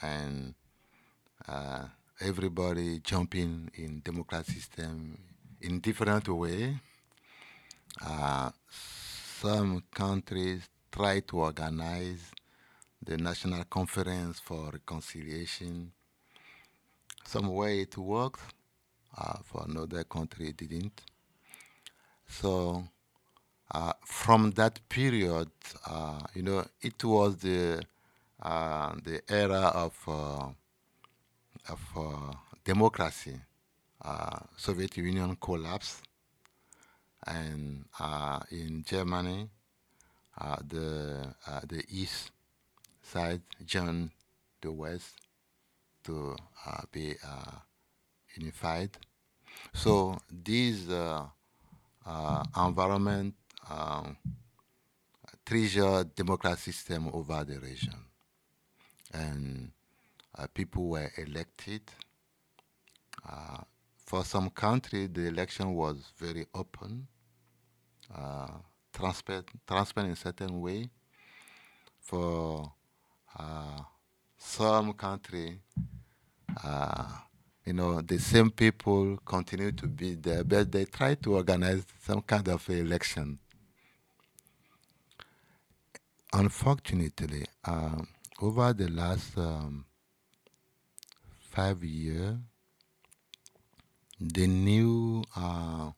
and 0.00 0.54
uh, 1.48 1.84
everybody 2.20 3.00
jumping 3.00 3.70
in 3.74 4.00
democratic 4.00 4.54
system 4.54 5.18
in 5.60 5.80
different 5.80 6.28
way. 6.28 6.78
Uh, 8.04 8.50
some 8.70 9.82
countries 9.94 10.68
try 10.92 11.20
to 11.20 11.40
organize 11.40 12.30
the 13.02 13.16
national 13.16 13.64
conference 13.64 14.38
for 14.40 14.70
reconciliation. 14.70 15.92
Some 17.24 17.48
way 17.48 17.80
it 17.80 17.96
worked, 17.96 18.40
uh, 19.16 19.38
for 19.44 19.64
another 19.66 20.04
country 20.04 20.48
it 20.50 20.56
didn't. 20.56 21.02
So 22.28 22.84
uh, 23.70 23.92
from 24.04 24.52
that 24.52 24.80
period, 24.88 25.50
uh, 25.86 26.20
you 26.34 26.42
know, 26.42 26.64
it 26.80 27.02
was 27.04 27.36
the 27.38 27.82
uh, 28.42 28.94
the 29.02 29.22
era 29.28 29.72
of 29.74 29.94
uh, 30.06 30.48
of 31.68 31.80
uh, 31.96 32.32
democracy. 32.64 33.40
Uh, 34.02 34.38
Soviet 34.56 34.96
Union 34.96 35.36
collapsed, 35.40 36.02
and 37.26 37.84
in 38.50 38.84
Germany, 38.86 39.48
the 40.68 41.34
the 41.66 41.84
east 41.88 42.30
side 43.02 43.40
joined 43.64 44.10
the 44.60 44.70
west 44.70 45.14
to 46.04 46.36
be 46.92 47.16
unified. 48.36 48.90
So 49.72 50.18
this 50.30 50.86
uh, 52.06 52.44
environment 52.66 53.34
um, 53.68 54.16
treasure 55.44 56.04
democratic 56.04 56.58
system 56.58 57.10
over 57.12 57.44
the 57.44 57.58
region, 57.58 57.94
and 59.12 59.70
uh, 60.36 60.46
people 60.52 60.88
were 60.88 61.10
elected. 61.16 61.82
Uh, 63.28 63.58
for 63.96 64.24
some 64.24 64.50
country, 64.50 65.08
the 65.08 65.26
election 65.26 65.74
was 65.74 65.96
very 66.16 66.46
open, 66.54 67.08
uh, 68.14 68.46
transparent, 68.92 69.48
transparent 69.66 70.10
in 70.10 70.16
certain 70.16 70.60
way. 70.60 70.88
For 72.00 72.72
uh, 73.36 73.80
some 74.38 74.92
country, 74.92 75.60
uh, 76.62 77.08
you 77.66 77.72
know, 77.72 78.00
the 78.00 78.18
same 78.18 78.50
people 78.50 79.18
continue 79.24 79.72
to 79.72 79.86
be 79.88 80.14
there, 80.14 80.44
but 80.44 80.70
they 80.70 80.84
try 80.84 81.16
to 81.16 81.34
organize 81.34 81.84
some 82.00 82.22
kind 82.22 82.48
of 82.48 82.68
election. 82.70 83.38
Unfortunately, 86.32 87.44
uh, 87.64 88.02
over 88.40 88.72
the 88.72 88.88
last 88.88 89.36
um, 89.36 89.84
five 91.50 91.82
years, 91.82 92.36
the 94.20 94.46
new, 94.46 95.24
uh, 95.34 95.90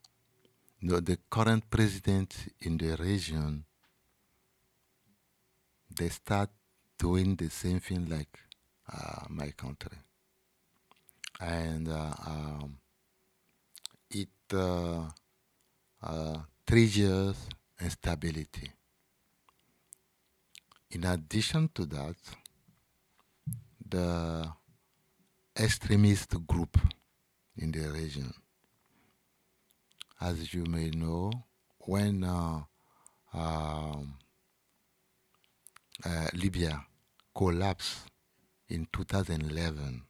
the 0.81 1.17
current 1.29 1.69
president 1.69 2.35
in 2.61 2.77
the 2.77 2.95
region, 2.97 3.63
they 5.95 6.09
start 6.09 6.49
doing 6.97 7.35
the 7.35 7.49
same 7.49 7.79
thing 7.79 8.09
like 8.09 8.39
uh, 8.91 9.25
my 9.29 9.49
country, 9.51 9.97
and 11.39 11.87
uh, 11.87 12.13
um, 12.27 12.77
it 14.11 14.29
uh, 14.53 15.03
uh, 16.03 16.37
triggers 16.65 17.35
instability. 17.81 18.71
In 20.91 21.05
addition 21.05 21.69
to 21.75 21.85
that, 21.85 22.15
the 23.87 24.51
extremist 25.57 26.45
group 26.47 26.77
in 27.57 27.71
the 27.71 27.89
region. 27.91 28.33
As 30.21 30.53
you 30.53 30.65
may 30.65 30.89
know, 30.89 31.31
when 31.79 32.23
uh, 32.23 32.61
um, 33.33 34.15
uh, 36.05 36.27
Libya 36.33 36.85
collapsed 37.35 37.99
in 38.69 38.87
2011, 38.91 40.03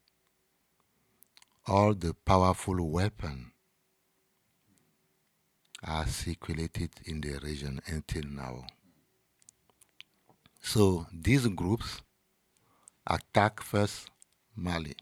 all 1.70 1.94
the 1.94 2.16
powerful 2.26 2.90
weapons 2.90 3.46
are 5.84 6.08
circulated 6.08 6.90
in 7.06 7.22
the 7.22 7.40
region 7.44 7.80
until 7.86 8.24
now. 8.24 8.66
So 10.62 11.06
these 11.14 11.46
groups 11.48 12.02
attack 13.06 13.62
first 13.62 14.10
Mali. 14.56 14.96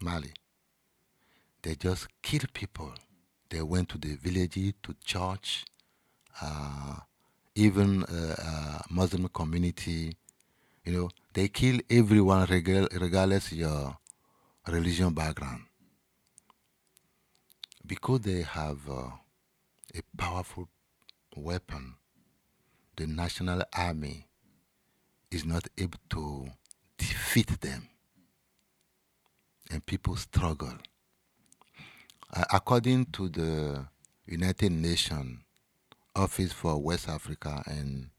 Mali. 0.00 0.32
They 1.62 1.74
just 1.74 2.06
kill 2.22 2.42
people. 2.54 2.94
They 3.50 3.62
went 3.62 3.88
to 3.90 3.98
the 3.98 4.14
villages, 4.14 4.74
to 4.84 4.94
church, 5.04 5.64
uh, 6.40 6.96
even 7.56 8.04
uh, 8.04 8.36
uh, 8.38 8.78
Muslim 8.88 9.28
community. 9.28 10.16
You 10.84 10.92
know, 10.92 11.10
they 11.34 11.48
kill 11.48 11.80
everyone 11.90 12.46
regardless 12.48 13.52
your 13.52 13.99
religion 14.70 15.12
background. 15.12 15.62
Because 17.86 18.20
they 18.20 18.42
have 18.42 18.78
uh, 18.88 19.10
a 19.94 20.02
powerful 20.16 20.68
weapon 21.36 21.96
the 23.00 23.06
national 23.06 23.62
army 23.72 24.26
is 25.30 25.46
not 25.46 25.66
able 25.78 25.98
to 26.10 26.50
defeat 26.98 27.60
them. 27.62 27.88
And 29.70 29.84
people 29.86 30.16
struggle. 30.16 30.74
Uh, 32.34 32.44
according 32.52 33.06
to 33.06 33.30
the 33.30 33.86
united 34.26 34.70
nations 34.70 35.38
office 36.14 36.52
for 36.52 36.76
west 36.78 37.08
africa 37.08 37.62
and, 37.66 38.10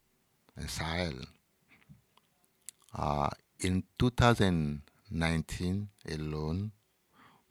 and 0.58 0.70
sahel 0.70 1.14
uh, 2.98 3.30
in 3.60 3.84
2019 5.12 5.90
alone, 6.10 6.72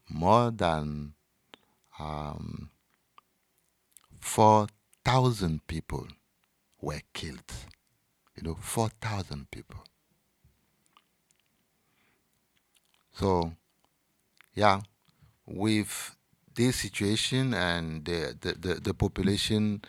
more 0.09 0.51
than 0.51 1.13
um, 1.99 2.69
4,000 4.19 5.65
people 5.67 6.07
were 6.81 7.01
killed. 7.13 7.51
You 8.35 8.43
know, 8.43 8.57
4,000 8.59 9.49
people. 9.51 9.83
So, 13.13 13.53
yeah, 14.53 14.81
with 15.45 16.15
this 16.55 16.77
situation 16.77 17.53
and 17.53 18.03
the, 18.05 18.35
the, 18.39 18.53
the, 18.53 18.73
the 18.75 18.93
population 18.93 19.81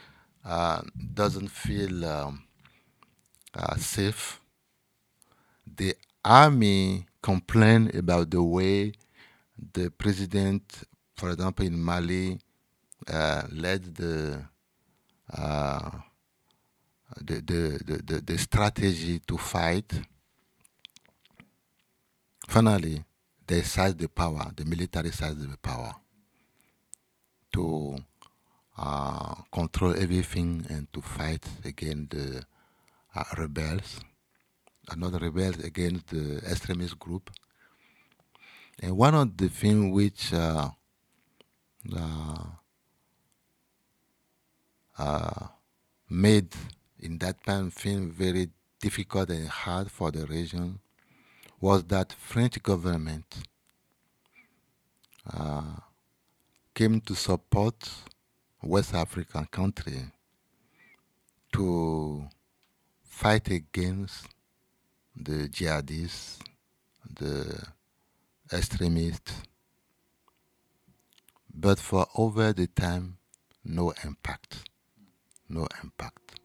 uh, 0.45 0.83
doesn't 1.15 1.49
feel 1.49 2.05
um, 2.05 2.45
uh, 3.55 3.77
safe 3.77 4.41
the 5.77 5.95
army 6.25 7.07
complained 7.23 7.95
about 7.95 8.31
the 8.31 8.43
way 8.43 8.93
the 9.73 9.91
president, 9.91 10.63
for 11.15 11.31
example, 11.31 11.65
in 11.65 11.81
Mali, 11.81 12.39
uh, 13.09 13.43
led 13.53 13.95
the, 13.95 14.43
uh, 15.33 15.91
the, 17.21 17.35
the, 17.35 17.81
the, 17.85 18.03
the, 18.05 18.21
the 18.21 18.39
strategy 18.39 19.21
to 19.21 19.39
fight. 19.39 19.93
Finally, 22.49 23.05
they 23.47 23.63
seized 23.63 23.99
the 23.99 24.09
power, 24.09 24.51
the 24.57 24.65
military 24.65 25.11
seized 25.11 25.51
the 25.51 25.57
power 25.59 25.95
to 27.53 27.97
uh, 28.77 29.35
control 29.53 29.95
everything 29.97 30.67
and 30.69 30.93
to 30.93 31.01
fight 31.01 31.45
against 31.65 32.11
the 32.11 32.43
uh, 33.15 33.25
rebels 33.39 34.01
another 34.91 35.19
rebel 35.19 35.53
against 35.65 36.09
the 36.09 36.39
extremist 36.39 36.99
group. 36.99 37.31
And 38.81 38.97
one 38.97 39.15
of 39.15 39.37
the 39.37 39.49
things 39.49 39.95
which 39.95 40.33
uh, 40.33 40.71
uh, 41.97 42.45
uh, 44.99 45.47
made 46.09 46.55
in 46.99 47.19
that 47.19 47.43
time 47.45 47.71
thing 47.71 48.11
very 48.11 48.49
difficult 48.81 49.31
and 49.31 49.49
hard 49.49 49.91
for 49.91 50.11
the 50.11 50.27
region 50.27 50.79
was 51.61 51.85
that 51.85 52.13
French 52.13 52.61
government 52.63 53.25
uh, 55.33 55.77
came 56.75 57.01
to 57.01 57.15
support 57.15 57.89
West 58.63 58.95
African 58.95 59.45
country 59.47 60.11
to 61.53 62.29
fight 63.05 63.49
against 63.49 64.27
the 65.17 65.49
jihadists, 65.49 66.39
the 67.15 67.63
extremists, 68.53 69.33
but 71.55 71.79
for 71.79 72.07
over 72.17 72.53
the 72.53 72.67
time, 72.67 73.19
no 73.65 73.93
impact, 74.05 74.69
no 75.49 75.67
impact. 75.83 76.41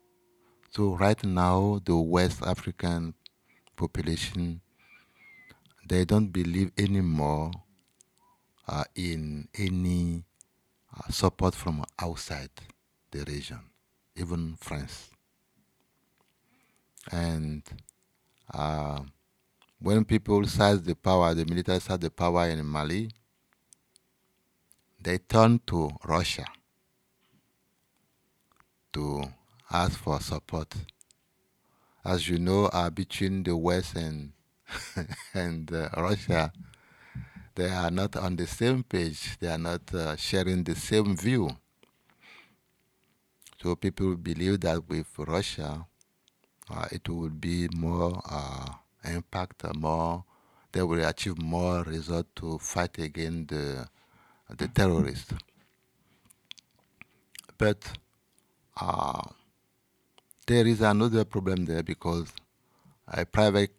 So 0.71 0.95
right 0.95 1.21
now, 1.23 1.81
the 1.83 1.95
West 1.95 2.43
African 2.45 3.13
population, 3.75 4.61
they 5.87 6.05
don't 6.05 6.27
believe 6.27 6.71
anymore 6.77 7.51
uh, 8.67 8.83
in 8.95 9.47
any 9.57 10.23
uh, 10.95 11.11
support 11.11 11.55
from 11.55 11.83
outside 11.99 12.49
the 13.11 13.23
region, 13.23 13.61
even 14.15 14.55
France. 14.59 15.09
And 17.11 17.63
uh, 18.53 18.99
when 19.79 20.05
people 20.05 20.45
seized 20.47 20.85
the 20.85 20.95
power, 20.95 21.33
the 21.33 21.45
military 21.45 21.79
seized 21.79 22.01
the 22.01 22.09
power 22.09 22.47
in 22.47 22.65
Mali, 22.65 23.09
they 25.01 25.17
turned 25.17 25.65
to 25.67 25.91
Russia 26.03 26.45
to 28.93 29.23
ask 29.71 29.97
for 29.99 30.19
support. 30.19 30.73
As 32.03 32.27
you 32.27 32.39
know, 32.39 32.65
uh, 32.65 32.89
between 32.89 33.43
the 33.43 33.55
West 33.55 33.95
and 33.95 34.31
and 35.33 35.71
uh, 35.73 35.89
Russia, 35.95 36.51
they 37.55 37.69
are 37.69 37.91
not 37.91 38.15
on 38.15 38.35
the 38.35 38.47
same 38.47 38.83
page. 38.83 39.37
They 39.39 39.47
are 39.47 39.57
not 39.57 39.93
uh, 39.93 40.15
sharing 40.15 40.63
the 40.63 40.75
same 40.75 41.15
view. 41.15 41.49
So 43.61 43.75
people 43.75 44.15
believe 44.15 44.59
that 44.61 44.87
with 44.87 45.07
Russia, 45.17 45.85
uh, 46.69 46.87
it 46.91 47.07
will 47.07 47.29
be 47.29 47.67
more 47.75 48.21
uh, 48.29 48.65
impact, 49.03 49.63
uh, 49.65 49.73
more 49.75 50.23
they 50.71 50.81
will 50.83 51.03
achieve 51.05 51.37
more 51.37 51.83
result 51.83 52.27
to 52.35 52.57
fight 52.59 52.97
against 52.99 53.49
the 53.49 53.87
the 54.49 54.67
terrorists. 54.67 55.33
But 57.57 57.83
uh, 58.79 59.21
there 60.45 60.67
is 60.67 60.81
another 60.81 61.25
problem 61.25 61.65
there 61.65 61.83
because 61.83 62.27
a 63.07 63.25
private 63.25 63.73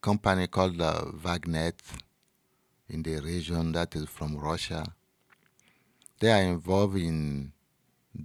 company 0.00 0.46
called 0.46 0.80
uh, 0.80 1.04
Wagner 1.14 1.72
in 2.88 3.02
the 3.02 3.20
region 3.20 3.72
that 3.72 3.94
is 3.94 4.08
from 4.08 4.36
Russia, 4.36 4.84
they 6.20 6.30
are 6.30 6.42
involved 6.42 6.96
in 6.96 7.52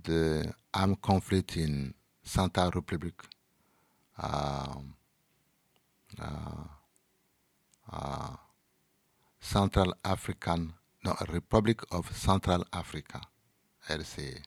the 0.03 0.53
armed 0.73 1.01
conflict 1.01 1.57
in 1.57 1.93
Central 2.23 2.71
Republic 2.71 3.13
Um, 4.17 4.95
uh, 6.21 6.63
uh, 7.91 8.35
Central 9.39 9.93
African, 10.05 10.73
no, 11.03 11.15
Republic 11.29 11.81
of 11.91 12.15
Central 12.15 12.65
Africa, 12.71 13.21
RCA. 13.89 14.41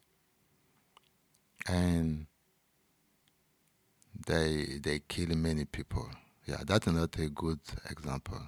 And 1.66 2.26
they 4.26 4.78
they 4.82 5.00
kill 5.00 5.34
many 5.36 5.64
people. 5.64 6.08
Yeah, 6.46 6.62
that's 6.64 6.86
not 6.86 7.18
a 7.18 7.28
good 7.28 7.60
example. 7.90 8.40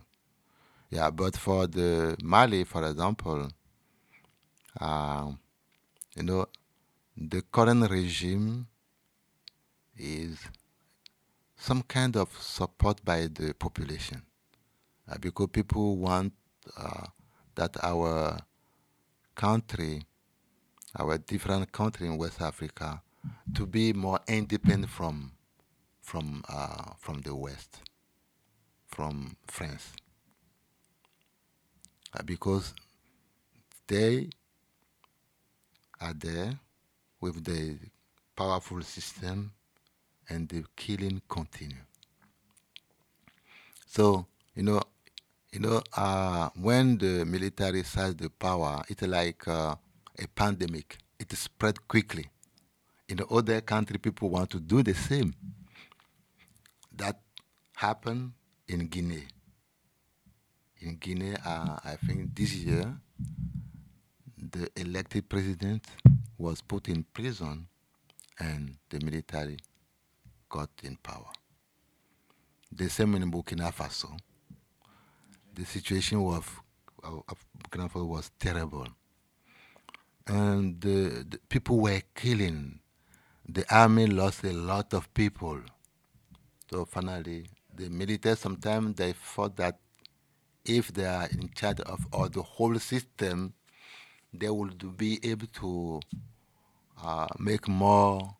Yeah, 0.90 1.10
but 1.10 1.36
for 1.36 1.66
the 1.66 2.16
Mali, 2.22 2.64
for 2.64 2.88
example, 2.88 3.48
uh, 4.80 5.32
you 6.14 6.22
know, 6.22 6.46
the 7.16 7.42
current 7.42 7.90
regime 7.90 8.66
is 9.96 10.38
some 11.56 11.82
kind 11.82 12.16
of 12.16 12.28
support 12.40 13.04
by 13.04 13.26
the 13.26 13.54
population. 13.54 14.22
Uh, 15.08 15.16
because 15.20 15.48
people 15.52 15.96
want 15.96 16.32
uh, 16.76 17.06
that 17.54 17.76
our 17.82 18.38
country, 19.34 20.02
our 20.98 21.18
different 21.18 21.70
country 21.72 22.06
in 22.06 22.16
West 22.18 22.40
Africa, 22.40 23.02
to 23.54 23.66
be 23.66 23.92
more 23.92 24.20
independent 24.28 24.90
from 24.90 25.32
from 26.00 26.42
uh, 26.48 26.92
from 26.98 27.20
the 27.22 27.34
West, 27.34 27.80
from 28.86 29.36
France, 29.46 29.92
uh, 32.14 32.22
because 32.24 32.74
they 33.86 34.28
are 36.00 36.14
there 36.14 36.58
with 37.20 37.44
the 37.44 37.76
powerful 38.36 38.82
system 38.82 39.52
and 40.28 40.48
the 40.48 40.64
killing 40.76 41.22
continue. 41.28 41.84
So 43.86 44.26
you 44.54 44.62
know, 44.62 44.80
you 45.52 45.60
know, 45.60 45.82
uh, 45.96 46.48
when 46.60 46.98
the 46.98 47.24
military 47.24 47.82
seized 47.82 48.18
the 48.18 48.30
power, 48.30 48.82
it's 48.88 49.02
like 49.02 49.46
uh, 49.46 49.74
a 50.18 50.26
pandemic. 50.28 50.98
It 51.18 51.32
spread 51.32 51.86
quickly. 51.88 52.26
In 53.08 53.18
the 53.18 53.26
other 53.26 53.60
country, 53.60 53.98
people 53.98 54.28
want 54.30 54.50
to 54.50 54.60
do 54.60 54.82
the 54.82 54.94
same. 54.94 55.34
That 56.96 57.20
happened 57.74 58.32
in 58.68 58.86
Guinea. 58.88 59.24
In 60.80 60.96
Guinea, 60.96 61.36
uh, 61.44 61.76
I 61.84 61.96
think 62.06 62.34
this 62.34 62.54
year, 62.54 62.96
the 64.38 64.70
elected 64.76 65.28
president 65.28 65.84
was 66.38 66.60
put 66.60 66.88
in 66.88 67.04
prison, 67.14 67.66
and 68.38 68.76
the 68.90 69.00
military 69.00 69.58
got 70.56 70.70
in 70.82 70.96
power. 70.96 71.30
The 72.72 72.88
same 72.88 73.14
in 73.16 73.30
Burkina 73.30 73.72
Faso. 73.74 74.18
The 75.54 75.64
situation 75.64 76.18
of, 76.26 76.62
of, 77.04 77.44
Burkina 77.62 77.90
Faso 77.90 78.06
was 78.06 78.30
terrible. 78.38 78.88
And 80.26 80.80
the, 80.80 81.26
the 81.28 81.38
people 81.50 81.78
were 81.78 82.00
killing. 82.14 82.80
The 83.46 83.64
army 83.70 84.06
lost 84.06 84.44
a 84.44 84.52
lot 84.52 84.94
of 84.94 85.12
people. 85.12 85.60
So 86.70 86.86
finally, 86.86 87.44
the 87.74 87.90
military 87.90 88.36
sometimes 88.36 88.96
they 88.96 89.12
thought 89.12 89.56
that 89.56 89.78
if 90.64 90.92
they 90.92 91.04
are 91.04 91.28
in 91.30 91.50
charge 91.54 91.80
of 91.80 92.06
all 92.12 92.28
the 92.28 92.42
whole 92.42 92.78
system, 92.78 93.52
they 94.32 94.48
would 94.48 94.96
be 94.96 95.20
able 95.22 95.46
to 95.60 96.00
uh, 97.04 97.28
make 97.38 97.68
more 97.68 98.36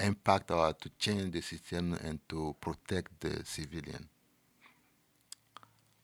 impact 0.00 0.50
or 0.50 0.72
to 0.72 0.90
change 0.98 1.32
the 1.32 1.40
system 1.40 1.94
and 2.04 2.20
to 2.28 2.54
protect 2.60 3.20
the 3.20 3.44
civilian. 3.44 4.08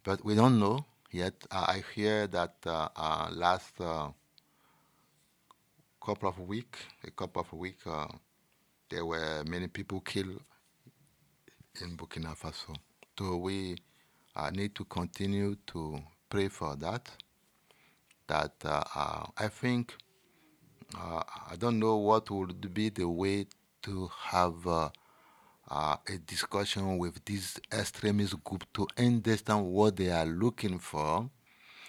But 0.05 0.25
we 0.25 0.35
don't 0.35 0.59
know 0.59 0.85
yet. 1.11 1.35
Uh, 1.51 1.67
I 1.69 1.83
hear 1.95 2.27
that 2.29 2.55
uh, 2.67 2.89
uh 2.97 3.29
last 3.33 3.81
uh, 3.81 4.09
couple 6.05 6.29
of 6.29 6.39
weeks, 6.41 6.81
a 7.07 7.11
couple 7.11 7.43
of 7.43 7.53
weeks, 7.53 7.87
uh, 7.87 8.09
there 8.89 9.05
were 9.05 9.45
many 9.47 9.69
people 9.69 10.01
killed 10.01 10.41
in 11.81 11.97
Burkina 11.97 12.37
Faso. 12.37 12.77
So 13.19 13.37
we 13.37 13.77
need 14.53 14.75
to 14.75 14.85
continue 14.85 15.57
to 15.69 16.01
pray 16.29 16.49
for 16.49 16.75
that. 16.77 17.09
That 18.27 18.55
I 18.65 19.49
think 19.49 19.95
I 20.95 21.57
don't 21.59 21.79
know 21.79 21.97
what 21.97 22.31
would 22.31 22.75
be 22.75 22.89
the 22.89 23.09
way 23.09 23.47
to 23.83 24.11
have 24.21 24.67
uh, 24.67 24.89
uh, 25.71 25.97
a 26.09 26.19
discussion 26.19 26.99
with 26.99 27.25
this 27.25 27.59
extremist 27.73 28.43
group 28.45 28.65
to 28.75 28.87
understand 28.99 29.67
what 29.67 29.97
they 29.97 30.11
are 30.11 30.27
looking 30.27 30.79
for 30.79 31.29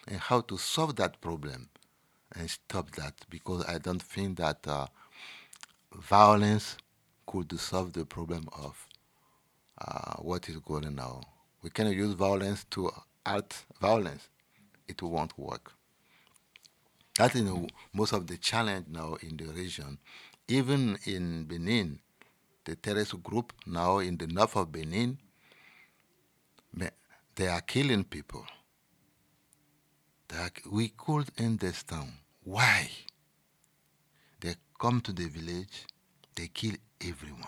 and 0.07 0.19
how 0.19 0.41
to 0.41 0.57
solve 0.57 0.95
that 0.95 1.19
problem 1.21 1.69
and 2.35 2.49
stop 2.49 2.91
that 2.91 3.13
because 3.29 3.65
I 3.65 3.77
don't 3.77 4.01
think 4.01 4.37
that 4.37 4.67
uh, 4.67 4.87
violence 5.95 6.77
could 7.25 7.57
solve 7.59 7.93
the 7.93 8.05
problem 8.05 8.47
of 8.53 8.87
uh, 9.79 10.15
what 10.19 10.49
is 10.49 10.57
going 10.57 10.85
on 10.85 10.95
now. 10.95 11.21
We 11.61 11.69
cannot 11.69 11.95
use 11.95 12.13
violence 12.13 12.65
to 12.71 12.91
art 13.25 13.63
violence. 13.79 14.29
It 14.87 15.01
won't 15.01 15.37
work. 15.37 15.71
That 17.17 17.35
is 17.35 17.47
most 17.93 18.11
of 18.13 18.27
the 18.27 18.37
challenge 18.37 18.87
now 18.89 19.15
in 19.21 19.37
the 19.37 19.45
region 19.45 19.99
even 20.47 20.97
in 21.05 21.45
Benin, 21.45 21.99
the 22.65 22.75
terrorist 22.75 23.21
group 23.23 23.53
now 23.65 23.99
in 23.99 24.17
the 24.17 24.27
north 24.27 24.55
of 24.55 24.71
Benin, 24.71 25.17
they 27.35 27.47
are 27.47 27.61
killing 27.61 28.03
people. 28.03 28.45
Are, 30.35 30.49
we 30.71 30.89
could 30.89 31.29
understand 31.39 32.11
why 32.43 32.89
they 34.39 34.55
come 34.79 34.99
to 35.01 35.13
the 35.13 35.27
village, 35.27 35.85
they 36.35 36.47
kill 36.47 36.73
everyone, 37.01 37.43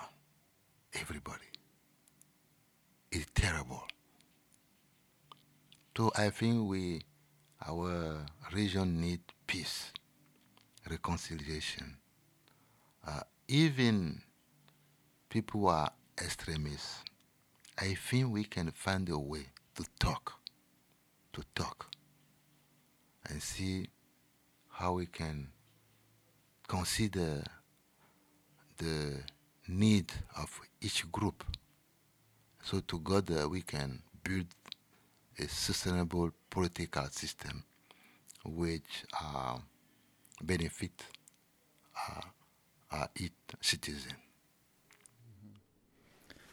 everybody. 0.93 1.45
It's 3.11 3.27
terrible. 3.33 3.83
So 5.97 6.11
I 6.15 6.29
think 6.29 6.69
we, 6.69 7.01
our 7.65 8.25
region 8.53 9.01
need 9.01 9.21
peace, 9.47 9.91
reconciliation 10.89 11.97
uh, 13.07 13.21
even 13.47 14.21
people 15.29 15.61
who 15.61 15.67
are 15.67 15.91
extremists, 16.17 17.03
I 17.77 17.95
think 17.95 18.31
we 18.31 18.43
can 18.45 18.71
find 18.71 19.09
a 19.09 19.19
way 19.19 19.47
to 19.75 19.83
talk, 19.99 20.33
to 21.33 21.43
talk, 21.53 21.87
and 23.29 23.41
see 23.41 23.89
how 24.69 24.93
we 24.93 25.05
can 25.05 25.49
consider 26.67 27.43
the 28.77 29.21
need 29.67 30.11
of 30.37 30.59
each 30.81 31.11
group. 31.11 31.43
So 32.63 32.79
together 32.79 33.47
we 33.47 33.61
can 33.61 34.01
build 34.23 34.47
a 35.37 35.47
sustainable 35.47 36.31
political 36.49 37.05
system 37.07 37.63
which 38.43 39.05
uh, 39.21 39.57
benefit 40.41 40.91
uh, 41.97 42.21
uh, 42.91 43.07
it 43.15 43.33
citizen. 43.61 44.13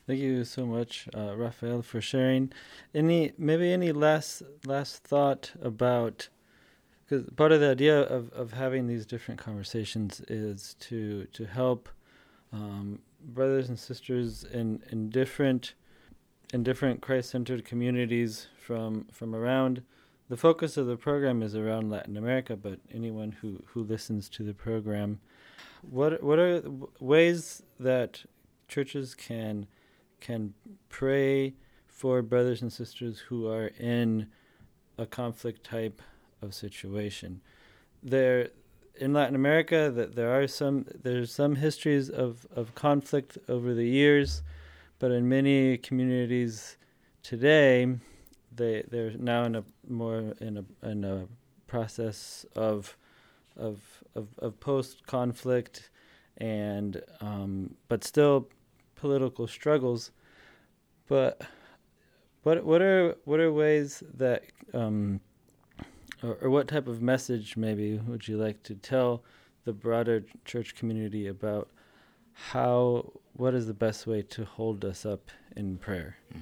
Thank 0.07 0.19
you 0.19 0.45
so 0.45 0.67
much, 0.67 1.09
uh, 1.17 1.37
Raphael, 1.37 1.83
for 1.83 2.01
sharing. 2.01 2.53
Any 2.95 3.33
maybe 3.39 3.73
any 3.73 3.93
last 3.93 4.43
last 4.67 5.05
thought 5.05 5.53
about 5.63 6.29
because 7.05 7.29
part 7.37 7.53
of 7.53 7.61
the 7.61 7.71
idea 7.71 8.01
of, 8.01 8.33
of 8.33 8.53
having 8.53 8.87
these 8.87 9.07
different 9.07 9.41
conversations 9.41 10.21
is 10.29 10.75
to 10.81 11.27
to 11.27 11.45
help 11.45 11.89
um, 12.53 12.99
brothers 13.21 13.69
and 13.69 13.79
sisters 13.79 14.45
in, 14.45 14.83
in 14.91 15.09
different 15.09 15.75
in 16.53 16.63
different 16.63 17.01
Christ 17.01 17.31
centered 17.31 17.65
communities 17.65 18.49
from 18.59 19.07
from 19.13 19.35
around. 19.35 19.83
The 20.29 20.37
focus 20.37 20.77
of 20.77 20.87
the 20.87 20.97
program 20.97 21.43
is 21.43 21.55
around 21.55 21.91
Latin 21.91 22.17
America, 22.17 22.57
but 22.57 22.81
anyone 22.93 23.33
who, 23.33 23.63
who 23.67 23.83
listens 23.83 24.31
to 24.31 24.43
the 24.43 24.55
program 24.55 25.21
what 25.83 26.23
what 26.23 26.39
are 26.39 26.63
ways 27.01 27.63
that 27.79 28.25
churches 28.69 29.15
can 29.15 29.67
can 30.21 30.55
pray 30.89 31.55
for 31.89 32.23
brothers 32.23 32.63
and 32.63 32.73
sisters 32.73 33.19
who 33.19 33.49
are 33.49 33.71
in 33.79 34.29
a 34.99 35.07
conflict 35.07 35.65
type 35.65 36.01
of 36.41 36.55
situation? 36.55 37.41
There 38.03 38.51
in 38.97 39.13
Latin 39.13 39.35
America 39.35 39.91
that 39.95 40.15
there 40.15 40.39
are 40.39 40.47
some 40.47 40.87
there's 41.03 41.33
some 41.33 41.57
histories 41.57 42.11
of, 42.11 42.47
of 42.55 42.75
conflict 42.75 43.39
over 43.49 43.75
the 43.75 43.87
years, 43.87 44.43
but 44.99 45.11
in 45.11 45.29
many 45.29 45.79
communities 45.79 46.77
today 47.23 47.97
they 48.55 48.85
they're 48.89 49.13
now 49.19 49.45
in 49.45 49.57
a 49.57 49.65
more 49.89 50.35
in 50.41 50.59
a 50.59 50.87
in 50.87 51.05
a 51.05 51.27
process 51.67 52.45
of 52.55 52.97
of 53.57 53.81
of, 54.15 54.29
of 54.39 54.59
post 54.61 55.07
conflict 55.07 55.91
and 56.39 57.03
um, 57.21 57.75
but 57.89 58.05
still 58.05 58.49
political 58.95 59.47
struggles. 59.47 60.11
But 61.09 61.43
what 62.43 62.65
what 62.65 62.83
are 62.83 63.17
what 63.25 63.41
are 63.41 63.53
ways 63.53 64.03
that 64.15 64.45
um, 64.75 65.21
or, 66.23 66.39
or 66.41 66.51
what 66.51 66.69
type 66.69 66.89
of 66.89 67.03
message 67.03 67.57
maybe 67.57 67.99
would 67.99 68.27
you 68.29 68.37
like 68.37 68.63
to 68.65 68.75
tell 68.75 69.25
the 69.65 69.73
broader 69.73 70.25
church 70.45 70.75
community 70.75 71.27
about 71.29 71.69
how 72.33 73.13
what 73.35 73.55
is 73.55 73.67
the 73.67 73.75
best 73.75 74.07
way 74.07 74.23
to 74.23 74.45
hold 74.45 74.85
us 74.85 75.07
up 75.07 75.31
in 75.57 75.79
prayer? 75.79 76.17
Mm. 76.35 76.41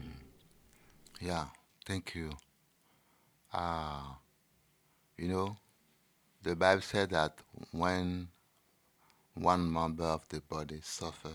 Yeah, 1.20 1.46
thank 1.84 2.14
you. 2.14 2.30
Uh, 3.52 4.14
you 5.18 5.28
know, 5.28 5.56
the 6.42 6.56
Bible 6.56 6.82
said 6.82 7.10
that 7.10 7.34
when 7.72 8.28
one 9.34 9.70
member 9.70 10.04
of 10.04 10.26
the 10.28 10.40
body 10.40 10.80
suffers, 10.82 11.32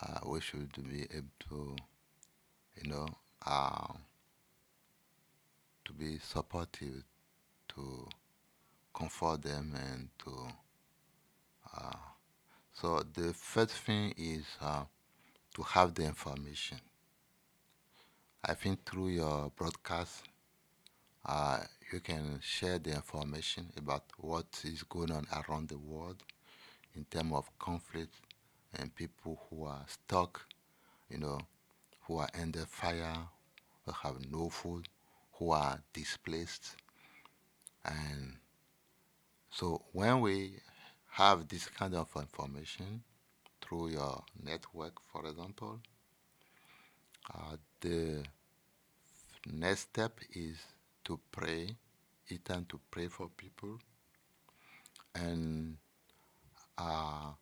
uh, 0.00 0.18
we 0.26 0.40
should 0.40 0.72
be 0.88 1.02
able 1.02 1.28
to, 1.48 1.76
you 2.82 2.90
know, 2.90 3.08
uh, 3.46 3.86
to 5.84 5.92
be 5.92 6.18
supportive, 6.18 7.04
to 7.68 8.08
comfort 8.94 9.42
them, 9.42 9.74
and 9.74 10.08
to. 10.18 10.48
Uh, 11.76 11.96
so 12.72 13.04
the 13.14 13.32
first 13.34 13.72
thing 13.72 14.14
is 14.16 14.44
uh, 14.60 14.82
to 15.54 15.62
have 15.62 15.94
the 15.94 16.04
information. 16.04 16.78
I 18.44 18.54
think 18.54 18.84
through 18.84 19.08
your 19.08 19.52
broadcast, 19.54 20.22
uh, 21.26 21.58
you 21.92 22.00
can 22.00 22.38
share 22.40 22.78
the 22.78 22.92
information 22.92 23.66
about 23.76 24.04
what 24.18 24.46
is 24.64 24.82
going 24.84 25.10
on 25.10 25.26
around 25.32 25.68
the 25.68 25.78
world 25.78 26.22
in 26.94 27.04
terms 27.04 27.32
of 27.32 27.58
conflict 27.58 28.14
and 28.78 28.94
people 28.94 29.40
who 29.48 29.64
are 29.64 29.84
stuck, 29.88 30.46
you 31.08 31.18
know, 31.18 31.38
who 32.02 32.18
are 32.18 32.28
under 32.40 32.60
fire, 32.66 33.16
who 33.84 33.92
have 33.92 34.16
no 34.30 34.48
food, 34.48 34.88
who 35.32 35.50
are 35.50 35.80
displaced. 35.92 36.76
And 37.84 38.36
so 39.50 39.82
when 39.92 40.20
we 40.20 40.52
have 41.10 41.48
this 41.48 41.66
kind 41.66 41.94
of 41.94 42.08
information 42.16 43.02
through 43.60 43.90
your 43.90 44.22
network, 44.42 44.94
for 45.12 45.26
example, 45.26 45.80
uh, 47.34 47.56
the 47.80 48.22
next 49.52 49.80
step 49.80 50.18
is 50.34 50.56
to 51.10 51.18
pray, 51.32 51.74
it's 52.28 52.44
time 52.44 52.64
to 52.68 52.78
pray 52.88 53.08
for 53.08 53.28
people. 53.36 53.80
And 55.12 55.76
uh, 56.78 57.32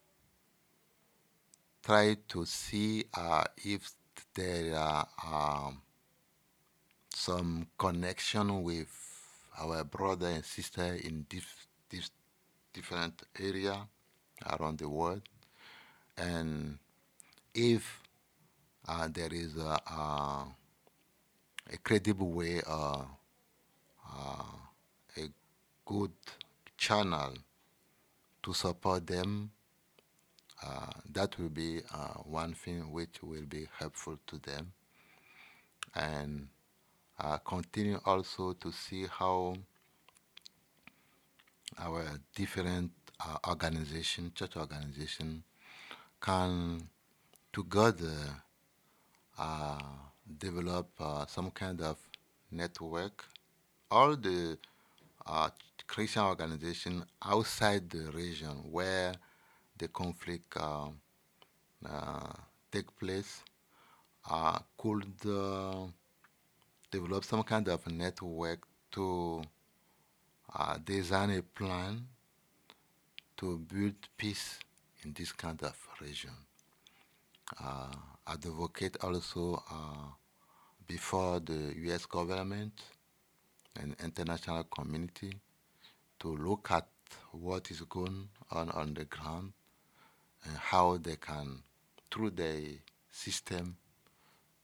try 1.85 2.17
to 2.29 2.47
see 2.47 3.05
uh, 3.13 3.45
if 3.59 3.91
there 4.35 4.75
are 4.75 5.07
um, 5.31 5.83
some 7.11 7.67
connection 7.77 8.63
with 8.63 8.89
our 9.61 9.85
brother 9.85 10.29
and 10.29 10.45
sister 10.47 10.97
in 11.05 11.27
dif- 11.29 11.67
different 12.73 13.23
area 13.39 13.87
around 14.59 14.79
the 14.79 14.89
world, 14.89 15.21
and 16.17 16.79
if 17.53 18.03
uh, 18.89 19.09
there 19.13 19.33
is 19.33 19.59
a, 19.59 19.79
a, 19.93 20.47
a 21.71 21.77
credible 21.83 22.31
way, 22.31 22.63
uh, 22.67 23.03
uh, 24.19 25.23
a 25.23 25.29
good 25.85 26.13
channel 26.77 27.35
to 28.43 28.53
support 28.53 29.07
them, 29.07 29.51
uh, 30.65 30.91
that 31.13 31.39
will 31.39 31.49
be 31.49 31.81
uh, 31.95 32.15
one 32.25 32.53
thing 32.55 32.93
which 32.93 33.23
will 33.23 33.47
be 33.49 33.67
helpful 33.79 34.19
to 34.27 34.39
them. 34.39 34.73
And 35.95 36.49
uh, 37.19 37.39
continue 37.39 38.01
also 38.05 38.53
to 38.55 38.73
see 38.73 39.07
how 39.07 39.57
our 41.79 42.05
different 42.35 42.91
uh, 43.21 43.37
organization, 43.49 44.33
church 44.35 44.57
organization, 44.57 45.43
can 46.21 46.89
together 47.53 48.17
uh, 49.39 49.79
develop 50.39 50.89
uh, 51.01 51.27
some 51.27 51.51
kind 51.51 51.81
of 51.81 51.97
network. 52.51 53.25
All 53.91 54.17
the 54.17 54.59
uh, 55.27 55.49
Christian 55.87 56.23
organization 56.23 57.05
outside 57.23 57.89
the 57.89 58.11
region 58.13 58.71
where 58.71 59.15
the 59.79 59.89
conflict 59.89 60.55
uh, 60.57 60.89
uh, 61.89 62.33
take 62.71 62.95
place 62.99 63.43
uh, 64.31 64.59
could 64.77 65.07
uh, 65.27 65.87
develop 66.91 67.25
some 67.25 67.43
kind 67.43 67.67
of 67.69 67.87
network 67.87 68.61
to 68.91 69.43
uh, 70.55 70.77
design 70.85 71.31
a 71.31 71.43
plan 71.43 72.07
to 73.39 73.57
build 73.59 73.95
peace 74.19 74.59
in 75.03 75.15
this 75.15 75.33
kind 75.33 75.63
of 75.63 75.75
region. 76.01 76.35
Uh, 77.63 77.95
advocate 78.27 78.99
also 79.03 79.63
before 80.87 81.41
the 81.41 81.73
U.S. 81.85 82.05
government 82.05 82.73
and 83.79 83.97
international 84.03 84.65
community 84.65 85.33
to 86.21 86.37
look 86.37 86.71
at 86.71 86.87
what 87.33 87.71
is 87.71 87.81
going 87.83 88.29
on 88.51 88.71
on 88.71 88.95
the 88.95 89.05
ground 89.05 89.53
and 90.45 90.57
how 90.57 90.97
they 90.97 91.17
can, 91.17 91.63
through 92.11 92.31
the 92.31 92.79
system, 93.11 93.77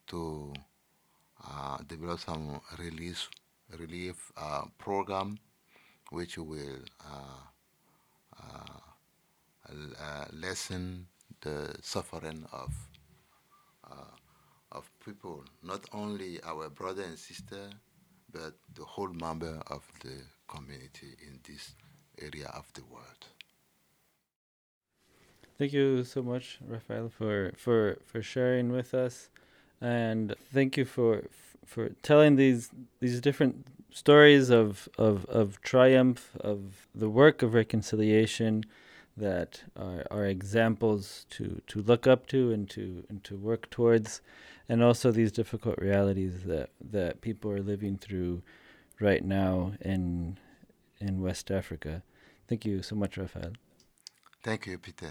to 0.07 0.53
uh, 1.49 1.79
develop 1.87 2.21
some 2.21 2.61
release 2.79 3.29
relief 3.79 4.33
uh, 4.37 4.63
program 4.79 5.39
which 6.11 6.39
will 6.39 6.81
uh, 7.05 7.43
uh, 8.39 8.79
uh, 10.01 10.25
lessen 10.33 11.07
the 11.41 11.75
suffering 11.83 12.45
of 12.53 12.73
uh, 13.91 14.15
of 14.73 14.91
people, 15.05 15.45
not 15.63 15.81
only 15.93 16.41
our 16.43 16.69
brother 16.69 17.03
and 17.03 17.19
sister, 17.19 17.71
but 18.35 18.55
the 18.75 18.85
whole 18.85 19.13
member 19.27 19.63
of 19.69 19.83
the 20.03 20.17
community 20.49 21.13
in 21.27 21.41
this 21.49 21.75
area 22.21 22.49
of 22.55 22.67
the 22.75 22.83
world. 22.85 23.23
Thank 25.59 25.73
you 25.73 26.03
so 26.05 26.23
much, 26.23 26.59
Rafael, 26.67 27.09
for 27.09 27.53
for 27.57 27.99
for 28.05 28.21
sharing 28.23 28.73
with 28.73 28.93
us, 28.93 29.31
and 29.81 30.35
thank 30.53 30.77
you 30.77 30.85
for 30.85 31.13
for 31.65 31.91
telling 32.03 32.37
these 32.37 32.71
these 33.01 33.21
different 33.21 33.67
stories 33.93 34.51
of 34.51 34.89
of 34.99 35.25
of 35.27 35.61
triumph 35.63 36.31
of 36.41 36.89
the 36.95 37.09
work 37.09 37.43
of 37.43 37.55
reconciliation 37.55 38.65
that 39.17 39.63
are, 39.77 40.05
are 40.11 40.27
examples 40.27 41.27
to 41.31 41.61
to 41.67 41.83
look 41.83 42.07
up 42.07 42.27
to 42.29 42.53
and 42.53 42.69
to 42.71 43.05
and 43.09 43.23
to 43.25 43.37
work 43.37 43.71
towards, 43.71 44.21
and 44.69 44.83
also 44.83 45.11
these 45.11 45.33
difficult 45.33 45.79
realities 45.79 46.45
that 46.45 46.71
that 46.81 47.21
people 47.21 47.51
are 47.51 47.63
living 47.63 47.97
through 47.97 48.43
right 49.01 49.25
now 49.25 49.73
in 49.81 50.39
in 51.01 51.23
West 51.23 51.51
Africa. 51.51 52.03
Thank 52.49 52.65
you 52.65 52.83
so 52.83 52.95
much, 52.95 53.17
Rafael. 53.17 53.53
Thank 54.43 54.67
you, 54.67 54.79
Peter. 54.79 55.11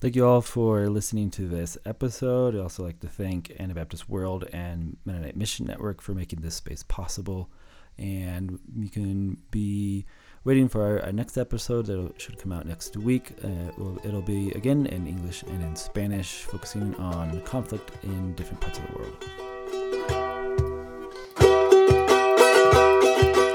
Thank 0.00 0.14
you 0.14 0.26
all 0.26 0.42
for 0.42 0.88
listening 0.88 1.30
to 1.32 1.48
this 1.48 1.76
episode. 1.84 2.54
I'd 2.54 2.60
also 2.60 2.84
like 2.84 3.00
to 3.00 3.08
thank 3.08 3.52
Anabaptist 3.58 4.08
World 4.08 4.48
and 4.52 4.96
Mennonite 5.04 5.36
Mission 5.36 5.66
Network 5.66 6.00
for 6.00 6.14
making 6.14 6.40
this 6.40 6.54
space 6.54 6.84
possible. 6.84 7.50
And 7.96 8.60
you 8.76 8.88
can 8.90 9.38
be 9.50 10.06
waiting 10.48 10.66
for 10.66 10.80
our, 10.82 11.04
our 11.04 11.12
next 11.12 11.36
episode 11.36 11.84
that 11.84 12.14
should 12.16 12.38
come 12.38 12.52
out 12.52 12.64
next 12.64 12.96
week. 12.96 13.32
Uh, 13.44 13.48
well, 13.76 13.98
it'll 14.02 14.22
be 14.22 14.50
again 14.52 14.86
in 14.86 15.06
English 15.06 15.42
and 15.42 15.62
in 15.62 15.76
Spanish, 15.76 16.44
focusing 16.44 16.94
on 16.94 17.42
conflict 17.42 17.90
in 18.02 18.34
different 18.34 18.58
parts 18.58 18.78
of 18.78 18.86
the 18.86 18.92
world. 18.96 19.16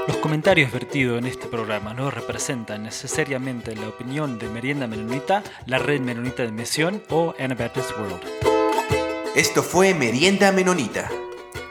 Los 0.06 0.18
comentarios 0.18 0.70
vertidos 0.70 1.18
en 1.18 1.26
este 1.26 1.48
programa 1.48 1.94
no 1.94 2.12
representan 2.12 2.84
necesariamente 2.84 3.74
la 3.74 3.88
opinión 3.88 4.38
de 4.38 4.48
Merienda 4.48 4.86
Menonita, 4.86 5.42
la 5.66 5.78
Red 5.78 6.00
Menonita 6.00 6.44
de 6.44 6.52
Misión 6.52 7.02
o 7.10 7.34
Anabaptist 7.40 7.90
World. 7.98 8.22
Esto 9.34 9.64
fue 9.64 9.94
Merienda 9.94 10.52
Menonita. 10.52 11.10